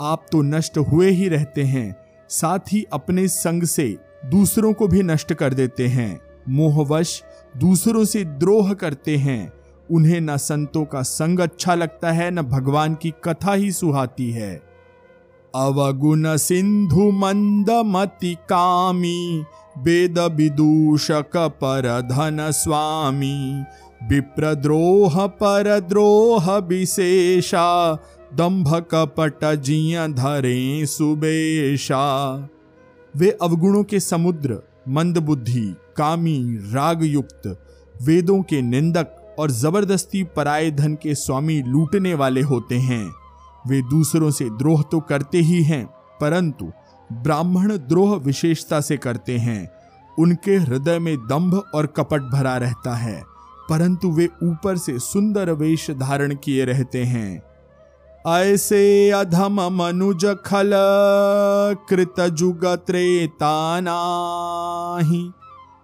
आप 0.00 0.26
तो 0.32 0.42
नष्ट 0.42 0.78
हुए 0.78 1.10
ही 1.10 1.28
रहते 1.28 1.62
हैं, 1.62 1.96
साथ 2.28 2.72
ही 2.72 2.84
अपने 2.92 3.26
संग 3.28 3.62
से 3.62 3.96
दूसरों 4.26 4.72
को 4.72 4.88
भी 4.88 5.02
नष्ट 5.02 5.34
कर 5.34 5.54
देते 5.54 5.88
हैं। 5.88 6.20
मोहवश 6.48 7.22
दूसरों 7.56 8.04
से 8.04 8.24
द्रोह 8.24 8.72
करते 8.74 9.16
हैं। 9.16 9.52
उन्हें 9.90 10.20
न 10.20 10.36
संतों 10.36 10.84
का 10.84 11.02
संग 11.02 11.40
अच्छा 11.40 11.74
लगता 11.74 12.12
है, 12.12 12.30
न 12.30 12.42
भगवान 12.42 12.94
की 12.94 13.14
कथा 13.24 13.54
ही 13.54 13.72
सुहाती 13.72 14.30
है। 14.30 14.54
अवगुण 15.54 16.36
सिंधु 16.36 17.10
मंद 17.10 17.70
मति 17.70 18.36
कामी 18.48 19.44
वेद 19.82 20.18
विदूषक 20.34 21.36
पर 21.62 21.86
धन 22.02 22.38
स्वामी 22.50 23.64
विप्रद्रोह 24.02 25.26
पर 25.26 25.68
द्रोह 25.80 26.50
विशेषा 26.58 27.68
दंभ 28.34 28.74
कपट 28.90 29.44
जिया 29.56 30.06
धरे 30.08 30.86
सुबेशा 30.86 32.02
वे 33.14 33.30
अवगुणों 33.42 33.82
के 33.84 34.00
समुद्र 34.00 34.58
मंद 34.88 35.18
बुद्धि 35.18 35.66
कामी 35.96 36.38
राग 36.72 37.04
युक्त 37.04 37.46
वेदों 37.94 38.40
के 38.42 38.60
निंदक 38.62 39.16
और 39.38 39.50
ज़बरदस्ती 39.52 40.22
पराय 40.36 40.70
धन 40.70 40.94
के 40.94 41.14
स्वामी 41.14 41.60
लूटने 41.62 42.14
वाले 42.14 42.40
होते 42.42 42.78
हैं। 42.80 43.04
वे 43.64 43.80
दूसरों 43.90 44.30
से 44.30 44.48
द्रोह 44.50 44.82
तो 44.82 45.00
करते 45.00 45.38
ही 45.38 45.62
हैं, 45.62 45.84
परंतु 46.20 46.70
ब्राह्मण 47.12 47.76
द्रोह 47.78 48.14
विशेषता 48.16 48.80
से 48.80 48.96
करते 48.96 49.36
हैं। 49.38 49.70
उनके 50.18 50.56
हृदय 50.56 50.98
में 50.98 51.16
दंभ 51.18 51.54
और 51.74 51.86
कपट 51.86 52.22
भरा 52.22 52.56
रहता 52.56 52.94
है, 52.94 53.22
परंतु 53.70 54.10
वे 54.10 54.28
ऊपर 54.42 54.76
से 54.76 54.98
सुंदर 54.98 55.50
वेश 55.52 55.90
धारण 55.90 56.34
किए 56.34 56.64
रहते 56.64 57.04
हैं। 57.04 57.42
ऐसे 58.26 59.10
अधम 59.10 59.60
मनुज 59.72 60.24
खल 60.46 60.70
कृत 61.90 62.20
जुग 62.30 62.64
त्रेतानाही 62.86 63.70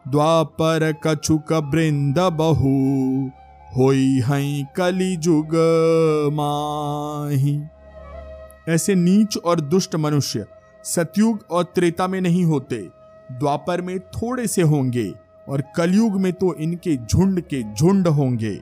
द्वापर 0.07 0.93
कछुक 1.05 1.53
बृंद 1.71 2.19
बहु, 2.33 2.75
होई 3.77 4.21
हई 4.21 4.65
कली 4.77 5.17
जुग 5.17 5.55
माही। 6.33 7.61
ऐसे 8.69 8.95
नीच 8.95 9.37
और 9.37 9.61
दुष्ट 9.61 9.97
मनुष्य 9.97 10.45
सतयुग 10.87 11.44
और 11.51 11.64
त्रेता 11.64 12.07
में 12.09 12.20
नहीं 12.20 12.44
होते। 12.44 12.77
द्वापर 13.33 13.81
में 13.81 13.99
थोड़े 14.01 14.46
से 14.46 14.62
होंगे 14.62 15.12
और 15.49 15.62
कलयुग 15.77 16.20
में 16.20 16.33
तो 16.33 16.55
इनके 16.55 16.96
झुंड 16.96 17.40
के 17.40 17.62
झुंड 17.75 18.09
होंगे। 18.09 18.55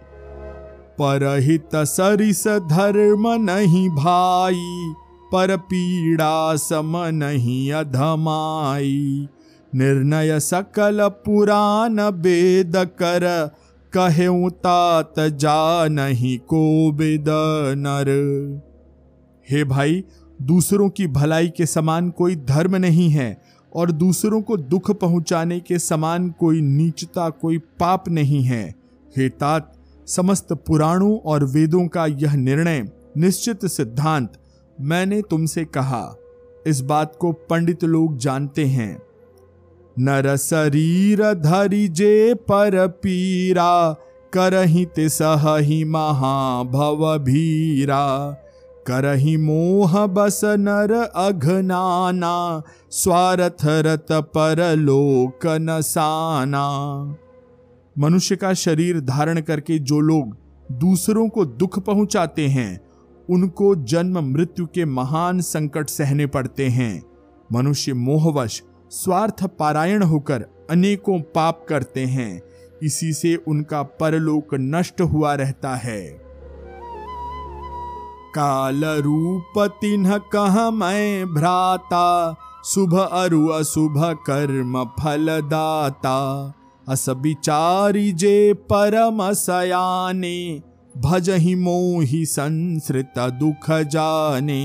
परहित 0.98 1.76
सरिस 1.76 2.46
धर्म 2.48 3.28
नहीं 3.50 3.88
भाई, 3.88 4.94
पर 5.32 5.56
पीड़ा 5.56 6.56
सम 6.56 6.96
नहीं 7.14 7.72
अधमाई। 7.72 9.28
निर्णय 9.74 10.40
सकल 10.40 11.08
पुराण 11.24 12.00
वेद 12.00 12.76
कर 12.76 13.26
कहे 13.92 14.28
तात 14.50 15.14
जा 15.18 15.88
नहीं 15.88 16.38
को 16.38 16.92
बेद 16.92 17.24
नर। 17.76 18.10
हे 19.50 19.64
भाई 19.64 20.04
दूसरों 20.42 20.88
की 20.88 21.06
भलाई 21.06 21.48
के 21.48 21.66
समान 21.66 22.10
कोई 22.10 22.36
धर्म 22.36 22.76
नहीं 22.76 23.10
है 23.10 23.42
और 23.76 23.90
दूसरों 23.90 24.42
को 24.42 24.56
दुख 24.56 24.90
पहुँचाने 24.90 25.60
के 25.60 25.78
समान 25.78 26.30
कोई 26.30 26.60
नीचता, 26.60 27.28
कोई 27.28 27.58
पाप 27.58 28.08
नहीं 28.08 28.42
है। 28.42 28.74
हे 29.16 29.28
तात, 29.28 29.72
समस्त 30.06 30.52
पुराणों 30.52 31.18
और 31.18 31.44
वेदों 31.44 31.86
का 31.86 32.06
यह 32.06 32.34
निर्णय, 32.34 32.88
निश्चित 33.16 33.66
सिद्धांत, 33.66 34.32
मैंने 34.80 35.22
तुमसे 35.22 35.64
कहा। 35.64 36.14
इस 36.66 36.80
बात 36.80 37.16
को 37.20 37.32
पंडित 37.32 37.84
लोग 37.84 38.18
जानते 38.18 38.64
हैं। 38.64 39.02
नर 39.98 40.36
शरीर 40.36 41.34
धरि 41.34 41.88
जे 41.88 42.34
पर 42.34 42.88
पीरा 42.88 43.92
करही 44.32 44.84
ते 44.84 45.08
सही 45.08 45.84
महाभव 45.84 47.18
भीरा। 47.18 48.36
करही 48.86 49.36
मोह 49.36 50.06
बस 50.06 50.40
नर 50.44 50.92
अघनाना 51.14 52.62
स्वार्थ 52.90 53.64
रत 53.64 54.06
पर 54.12 54.76
लोक 54.76 55.46
नसाना 55.46 56.68
मनुष्य 57.98 58.36
का 58.36 58.54
शरीर 58.54 59.00
धारण 59.00 59.40
करके 59.40 59.78
जो 59.78 60.00
लोग 60.00 60.36
दूसरों 60.72 61.28
को 61.28 61.44
दुख 61.44 61.78
पहुंचाते 61.78 62.46
हैं, 62.46 62.80
उनको 63.30 63.74
जन्म 63.74 64.20
मृत्यु 64.20 64.66
के 64.66 64.84
महान 64.84 65.40
संकट 65.40 65.88
सहने 65.88 66.26
पड़ते 66.26 66.68
हैं। 66.68 67.02
मनुष्य 67.52 67.92
मोहवश, 67.92 68.62
स्वार्थ 68.90 69.44
पारायण 69.44 70.02
होकर 70.02 70.44
अनेकों 70.70 71.20
पाप 71.20 71.66
करते 71.68 72.00
हैं। 72.00 72.42
इसी 72.82 73.12
से 73.12 73.36
उनका 73.36 73.82
परलोक 73.82 74.54
नष्ट 74.54 75.00
हुआ 75.00 75.34
रहता 75.34 75.74
है। 75.74 76.23
काल 78.34 78.84
रूप 78.84 79.58
तिन्ह 79.80 80.16
कह 80.34 80.70
मैं 80.70 81.34
भ्राता, 81.34 82.34
शुभ 82.64 82.94
अरु 82.98 83.46
अशुभ 83.48 84.02
कर्म 84.26 84.84
फल 84.98 85.26
दाता 85.44 86.20
अस 86.88 87.08
विचारी 87.08 88.12
जे 88.12 88.52
परम 88.72 89.32
सयाने 89.32 90.62
भजहि 90.94 91.54
मोहि 91.54 92.24
संसृत 92.26 93.14
दुख 93.18 93.70
जाने। 93.70 94.60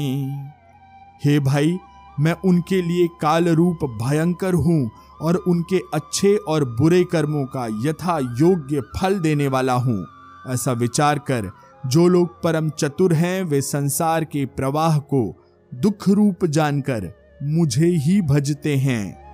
हे 1.24 1.40
भाई, 1.40 1.78
मैं 2.20 2.36
उनके 2.46 2.82
लिए 2.82 3.08
काल 3.22 3.50
रूप 3.50 3.86
भयंकर 4.04 4.54
हूँ 4.54 4.90
और 5.22 5.36
उनके 5.48 5.80
अच्छे 5.94 6.36
और 6.48 6.64
बुरे 6.76 7.04
कर्मों 7.04 7.46
का 7.46 7.66
यथा 7.88 8.18
योग्य 8.40 8.82
फल 8.98 9.20
देने 9.20 9.48
वाला 9.48 9.74
हूँ। 9.74 10.06
ऐसा 10.48 10.72
विचार 10.72 11.20
कर 11.20 11.52
जो 11.88 12.08
लोग 12.08 12.42
परम 12.42 12.70
चतुर 12.70 13.14
हैं, 13.14 13.44
वे 13.44 13.62
संसार 13.62 14.24
के 14.24 14.46
प्रवाह 14.46 15.00
को 15.00 15.46
दुख 15.74 16.10
रूप 16.10 16.46
जानकर 16.46 17.12
मुझे 17.44 17.88
ही 17.88 18.22
भजते 18.22 18.76
हैं। 18.76 19.30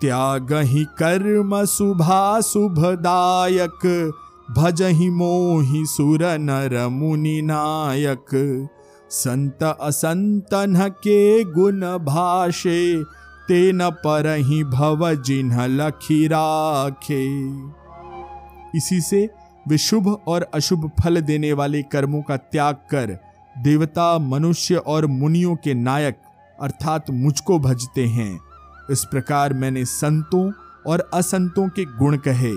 त्याग 0.00 0.52
ही 0.52 0.84
कर्म 0.84 1.64
शुभा 1.64 2.40
शुभदायक 2.40 4.12
भज 4.50 4.82
ही 4.82 5.10
मोहि 5.10 5.84
सुर 5.86 6.24
नर 6.38 6.88
मुनि 6.88 7.42
नायक। 7.42 8.68
संत 9.10 9.62
असंतन 9.80 10.88
के 10.88 11.44
गुण 11.44 11.80
भाषे 11.80 13.04
तेन 13.48 13.90
पर 13.90 14.34
ही 14.38 14.64
भव 14.64 15.14
जिन्ह 15.14 15.66
लखी 15.66 16.26
राखे। 16.26 17.26
इसी 18.76 19.00
से 19.00 19.30
वे 19.68 19.78
शुभ 19.78 20.08
और 20.28 20.50
अशुभ 20.54 20.90
फल 21.00 21.20
देने 21.20 21.52
वाले 21.52 21.82
कर्मों 21.82 22.22
का 22.22 22.36
त्याग 22.36 22.74
कर, 22.74 23.18
देवता, 23.58 24.18
मनुष्य 24.18 24.76
और 24.76 25.06
मुनियों 25.06 25.56
के 25.56 25.74
नायक 25.74 26.16
अर्थात 26.60 27.10
मुझको 27.10 27.58
भजते 27.58 28.06
हैं। 28.06 28.40
इस 28.90 29.04
प्रकार 29.04 29.54
मैंने 29.54 29.84
संतों 29.84 30.52
और 30.86 31.10
असंतों 31.14 31.68
के 31.68 31.84
गुण 31.84 32.16
कहे, 32.16 32.52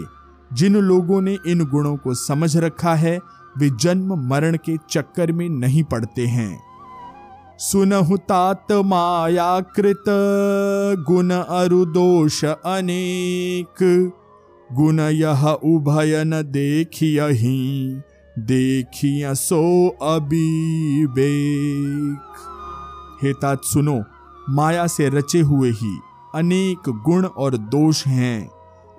जिन 0.53 0.75
लोगों 0.75 1.21
ने 1.21 1.37
इन 1.47 1.65
गुणों 1.65 1.95
को 1.97 2.13
समझ 2.13 2.57
रखा 2.57 2.95
है, 2.95 3.19
वे 3.57 3.69
जन्म 3.69 4.15
मरण 4.29 4.57
के 4.65 4.77
चक्कर 4.89 5.31
में 5.31 5.49
नहीं 5.49 5.83
पड़ते 5.83 6.27
हैं। 6.27 6.59
सुनहु 7.59 8.17
तात 8.17 8.71
माया 8.71 9.59
कृत 9.59 10.03
गुण 11.07 11.29
अरुदोष 11.31 12.45
अनेक। 12.45 13.83
गुण 14.73 14.99
यह 14.99 15.47
उभय 15.47 16.23
न 16.27 16.41
देखियही 16.41 18.01
देखिया 18.39 19.33
सो 19.33 19.87
अभी 19.87 21.03
हे 23.23 23.33
तात 23.33 23.61
सुनो 23.63 24.03
माया 24.49 24.87
से 24.87 25.09
रचे 25.09 25.39
हुए 25.39 25.71
ही 25.71 25.99
अनेक 26.35 26.89
गुण 27.05 27.25
और 27.25 27.57
दोष 27.57 28.07
हैं। 28.07 28.49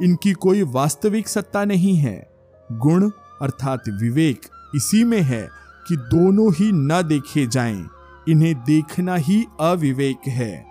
इनकी 0.02 0.32
कोई 0.32 0.62
वास्तविक 0.62 1.28
सत्ता 1.28 1.64
नहीं 1.64 1.96
है। 1.96 2.30
गुण 2.72 3.10
अर्थात 3.42 3.82
विवेक 3.88 4.40
इसी 4.76 5.04
में 5.04 5.20
है 5.20 5.48
कि 5.88 5.96
दोनों 5.96 6.52
ही 6.54 6.72
न 6.72 7.02
देखे 7.02 7.46
जाएँ, 7.46 7.86
इन्हें 8.28 8.54
देखना 8.54 9.14
ही 9.14 9.44
अविवेक 9.60 10.28
है। 10.28 10.67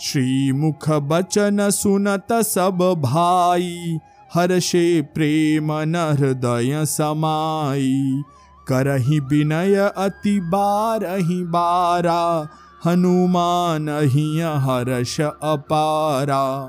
श्री 0.00 0.52
मुख 0.52 0.90
बचन 0.90 1.70
सुनत 1.70 2.32
सब 2.32 2.94
भाई, 2.98 3.98
हर्षे 4.34 5.02
प्रेम 5.02 5.72
न 5.72 5.96
हृदय 5.96 6.86
समाई। 6.86 8.22
करही 8.68 9.20
विनय 9.20 9.74
अति 9.74 10.40
बारही 10.40 11.44
बारा, 11.44 12.48
हनुमान 12.86 13.88
ही 13.88 14.40
हर्ष 14.40 15.20
अपारा। 15.20 16.68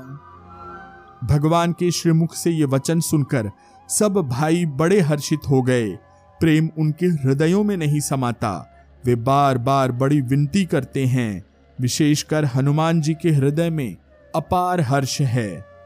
भगवान 1.24 1.72
के 1.72 1.90
श्रीमुख 1.90 2.34
से 2.34 2.50
ये 2.50 2.64
वचन 2.64 3.00
सुनकर 3.00 3.50
सब 3.88 4.12
भाई 4.12 4.66
बड़े 4.66 5.00
हर्षित 5.00 5.40
हो 5.50 5.62
गए। 5.62 5.90
प्रेम 6.40 6.70
उनके 6.78 7.06
हृदयों 7.06 7.64
में 7.64 7.76
नहीं 7.76 8.00
समाता। 8.00 8.72
वे 9.04 9.14
बार 9.14 9.58
बार 9.58 9.92
बड़ी 9.92 10.20
विनती 10.20 10.64
करते 10.64 11.06
हैं। 11.06 11.55
विशेषकर 11.80 12.44
हनुमान 12.44 13.00
जी 13.00 13.14
के 13.14 13.30
हृदय 13.30 13.70
में 13.70 13.96
अपार 14.34 14.80
हर्ष 14.80 15.20
है। 15.20 15.76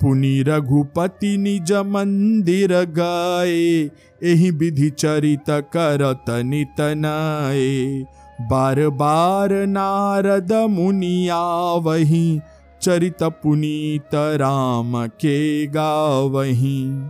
पुनि 0.00 0.42
रघुपति 0.42 1.36
निज 1.36 1.72
मंदिर 1.72 2.72
गाए 2.72 3.90
यही 4.22 4.50
विधि 4.50 4.90
चरित 4.90 5.50
करत 5.50 6.24
नित 6.30 6.80
नाए। 6.80 8.04
बार 8.40 8.88
बार 8.88 9.52
नारद 9.52 10.52
मुनिया 10.52 11.42
वही 11.74 12.40
चरित 12.82 13.22
पुनीत 13.22 14.14
राम 14.14 15.06
के 15.06 15.66
गावही। 15.66 17.02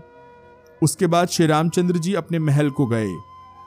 उसके 0.82 1.06
बाद 1.06 1.28
श्री 1.28 1.46
रामचंद्र 1.46 1.98
जी 1.98 2.14
अपने 2.14 2.38
महल 2.38 2.70
को 2.70 2.86
गए। 2.86 3.10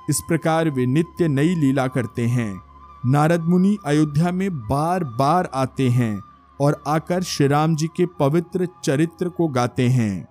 इस 0.10 0.22
प्रकार 0.28 0.70
वे 0.70 0.86
नित्य 0.86 1.28
नई 1.28 1.56
लीला 1.56 1.88
करते 1.88 2.22
हैं। 2.22 2.69
नारद 3.06 3.42
मुनि 3.42 3.78
अयोध्या 3.86 4.32
में 4.32 4.50
बार 4.52 5.04
बार 5.04 5.50
आते 5.54 5.90
हैं 5.90 6.22
और 6.62 6.84
आकर 6.88 7.22
श्री 7.22 7.48
राम 7.48 7.76
जी 7.76 7.88
के 7.88 8.06
पवित्र 8.20 8.68
चरित्र 8.84 9.30
को 9.30 9.48
गाते 9.48 9.88
हैं। 9.88 10.28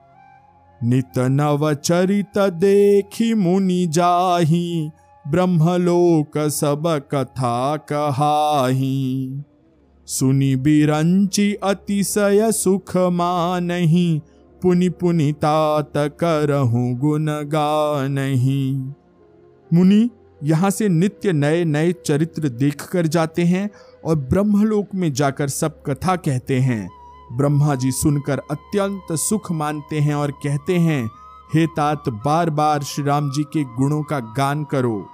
नित 0.85 1.19
नव 1.19 1.75
चरित 1.75 2.39
देखी 2.39 3.35
मुनि 3.35 3.87
जाही, 3.87 4.91
ब्रह्मलोक 5.29 6.39
सब 6.39 7.09
कथा 7.12 7.77
कहाही। 7.77 9.43
सुनी 10.07 10.57
बिरंची 10.57 11.55
अतिशय 11.55 12.53
सुख 12.53 12.97
मानही, 12.97 14.23
पुनि 14.62 14.89
पुनि 14.89 15.33
तात 15.33 15.93
करहूं 15.97 16.95
गुण 16.95 17.27
नहीं 18.09 18.93
मुनि 19.73 20.11
यहाँ 20.41 20.70
से 20.70 20.89
नित्य 20.89 21.32
नए 21.32 21.64
नए 21.64 21.93
चरित्र 22.07 22.49
देख 22.49 22.82
कर 22.82 23.07
जाते 23.07 23.45
हैं 23.45 23.68
और 24.05 24.16
ब्रह्मलोक 24.16 24.95
में 24.95 25.12
जाकर 25.12 25.49
सब 25.49 25.82
कथा 25.82 26.16
कहते 26.16 26.59
हैं। 26.61 26.89
ब्रह्मा 27.32 27.74
जी 27.74 27.91
सुनकर 27.93 28.39
अत्यंत 28.51 29.12
सुख 29.18 29.51
मानते 29.53 30.01
हैं 30.01 30.14
और 30.14 30.30
कहते 30.45 30.78
हैं, 30.78 31.05
हे 31.55 31.66
तात 31.66 32.09
बार 32.24 32.51
बार 32.51 32.82
श्री 32.82 33.05
राम 33.05 33.30
जी 33.30 33.43
के 33.53 33.64
गुणों 33.76 34.03
का 34.03 34.18
गान 34.36 34.64
करो। 34.64 35.07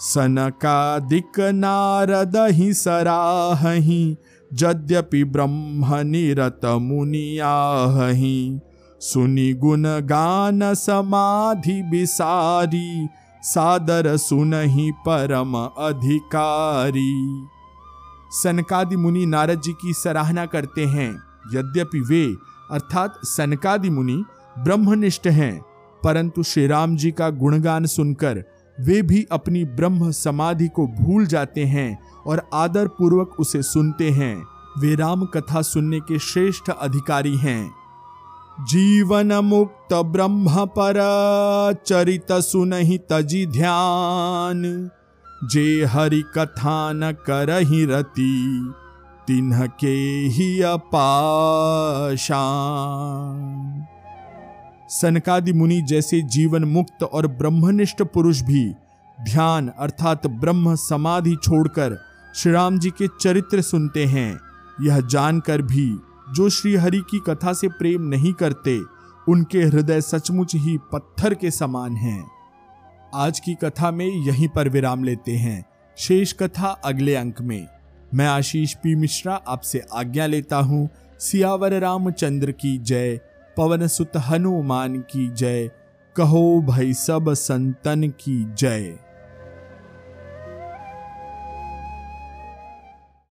सनकादिक 0.00 1.40
नारद 1.54 2.36
ही 2.50 2.72
सराही 2.74 4.16
यद्यपि 4.50 5.22
ब्रह्म 5.24 5.96
निरत 6.06 6.60
मुनियाही 6.82 8.60
सुनि 9.00 9.52
गुण 9.54 9.84
गान 10.06 10.74
समाधि 10.74 11.80
बिसारी 11.82 13.08
सादर 13.42 14.16
सुनहि 14.16 14.92
परम 15.08 15.56
अधिकारी। 15.86 17.46
सनकादि 18.30 18.96
मुनि 18.96 19.26
नारद 19.26 19.60
जी 19.60 19.72
की 19.72 19.92
सराहना 19.92 20.46
करते 20.46 20.84
हैं। 20.86 21.10
यद्यपि 21.54 22.00
वे, 22.00 22.24
अर्थात 22.70 23.14
सनकादि 23.24 23.90
मुनि, 23.90 24.24
ब्रह्मनिष्ठ 24.58 25.26
हैं, 25.26 25.62
परंतु 26.04 26.42
श्री 26.42 26.66
राम 26.66 26.96
जी 26.96 27.10
का 27.10 27.30
गुणगान 27.30 27.86
सुनकर 27.86 28.44
वे 28.80 29.02
भी 29.02 29.26
अपनी 29.32 29.64
ब्रह्म 29.64 30.10
समाधि 30.10 30.68
को 30.68 30.86
भूल 30.86 31.26
जाते 31.26 31.64
हैं 31.64 31.98
और 32.26 32.48
आदर 32.54 32.88
पूर्वक 32.88 33.36
उसे 33.40 33.62
सुनते 33.62 34.10
हैं। 34.10 34.44
वे 34.78 34.94
राम 34.94 35.24
कथा 35.24 35.62
सुनने 35.62 36.00
के 36.00 36.18
श्रेष्ठ 36.18 36.70
अधिकारी 36.70 37.36
हैं। 37.36 37.74
जीवन 38.58 39.32
मुक्त 39.44 39.92
ब्रह्म 40.04 40.64
पर 40.68 40.96
चरित 41.86 42.32
सुनहि 42.32 42.96
तजी 43.10 43.44
ध्यान 43.46 44.62
जे 45.52 45.84
हरि 45.84 46.22
कथा 46.36 46.92
न 46.92 47.10
करहि 47.26 47.84
रति 47.84 48.34
तिन्ह 49.26 49.66
के 49.80 49.94
ही 50.28 50.48
अपाशान। 50.62 52.16
सनकादि 54.90 55.52
मुनि 55.52 55.80
जैसे 55.82 56.20
जीवन 56.28 56.64
मुक्त 56.64 57.02
और 57.02 57.26
ब्रह्मनिष्ठ 57.26 58.02
पुरुष 58.02 58.42
भी 58.42 58.64
ध्यान 59.18 59.68
अर्थात 59.78 60.26
ब्रह्म 60.26 60.74
समाधि 60.74 61.36
छोड़कर 61.36 61.98
श्री 62.34 62.52
राम 62.52 62.78
जी 62.78 62.90
के 62.90 63.06
चरित्र 63.20 63.60
सुनते 63.62 64.04
हैं, 64.06 64.40
यह 64.80 65.00
जानकर 65.00 65.62
भी 65.62 65.88
जो 66.34 66.48
श्री 66.48 66.74
हरि 66.74 66.98
की 66.98 67.20
कथा 67.26 67.52
से 67.52 67.68
प्रेम 67.68 68.02
नहीं 68.02 68.32
करते, 68.32 68.80
उनके 69.28 69.62
हृदय 69.62 70.00
सचमुच 70.00 70.54
ही 70.54 70.78
पत्थर 70.78 71.34
के 71.34 71.50
समान 71.50 71.96
हैं। 71.96 72.30
आज 73.14 73.40
की 73.40 73.54
कथा 73.54 73.90
में 73.90 74.06
यहीं 74.06 74.48
पर 74.48 74.68
विराम 74.68 75.04
लेते 75.04 75.32
हैं। 75.32 75.64
शेष 75.96 76.32
कथा 76.32 76.66
अगले 76.66 77.14
अंक 77.14 77.40
में। 77.40 77.66
मैं 78.14 78.26
आशीष 78.26 78.74
पी 78.74 78.94
मिश्रा 78.94 79.34
आपसे 79.34 79.86
आज्ञा 79.94 80.26
लेता 80.26 80.56
हूँ। 80.56 80.88
सियावर 81.20 81.80
रामचंद्र 81.80 82.52
की 82.52 82.78
जय। 82.78 83.20
पवन 83.56 83.86
सुत 83.86 84.12
हनुमान 84.16 84.98
की 84.98 85.28
जय। 85.28 85.70
कहो 86.16 86.62
भाई 86.62 86.94
सब 86.94 87.32
संतन 87.32 88.08
की 88.08 88.54
जय। 88.54 88.98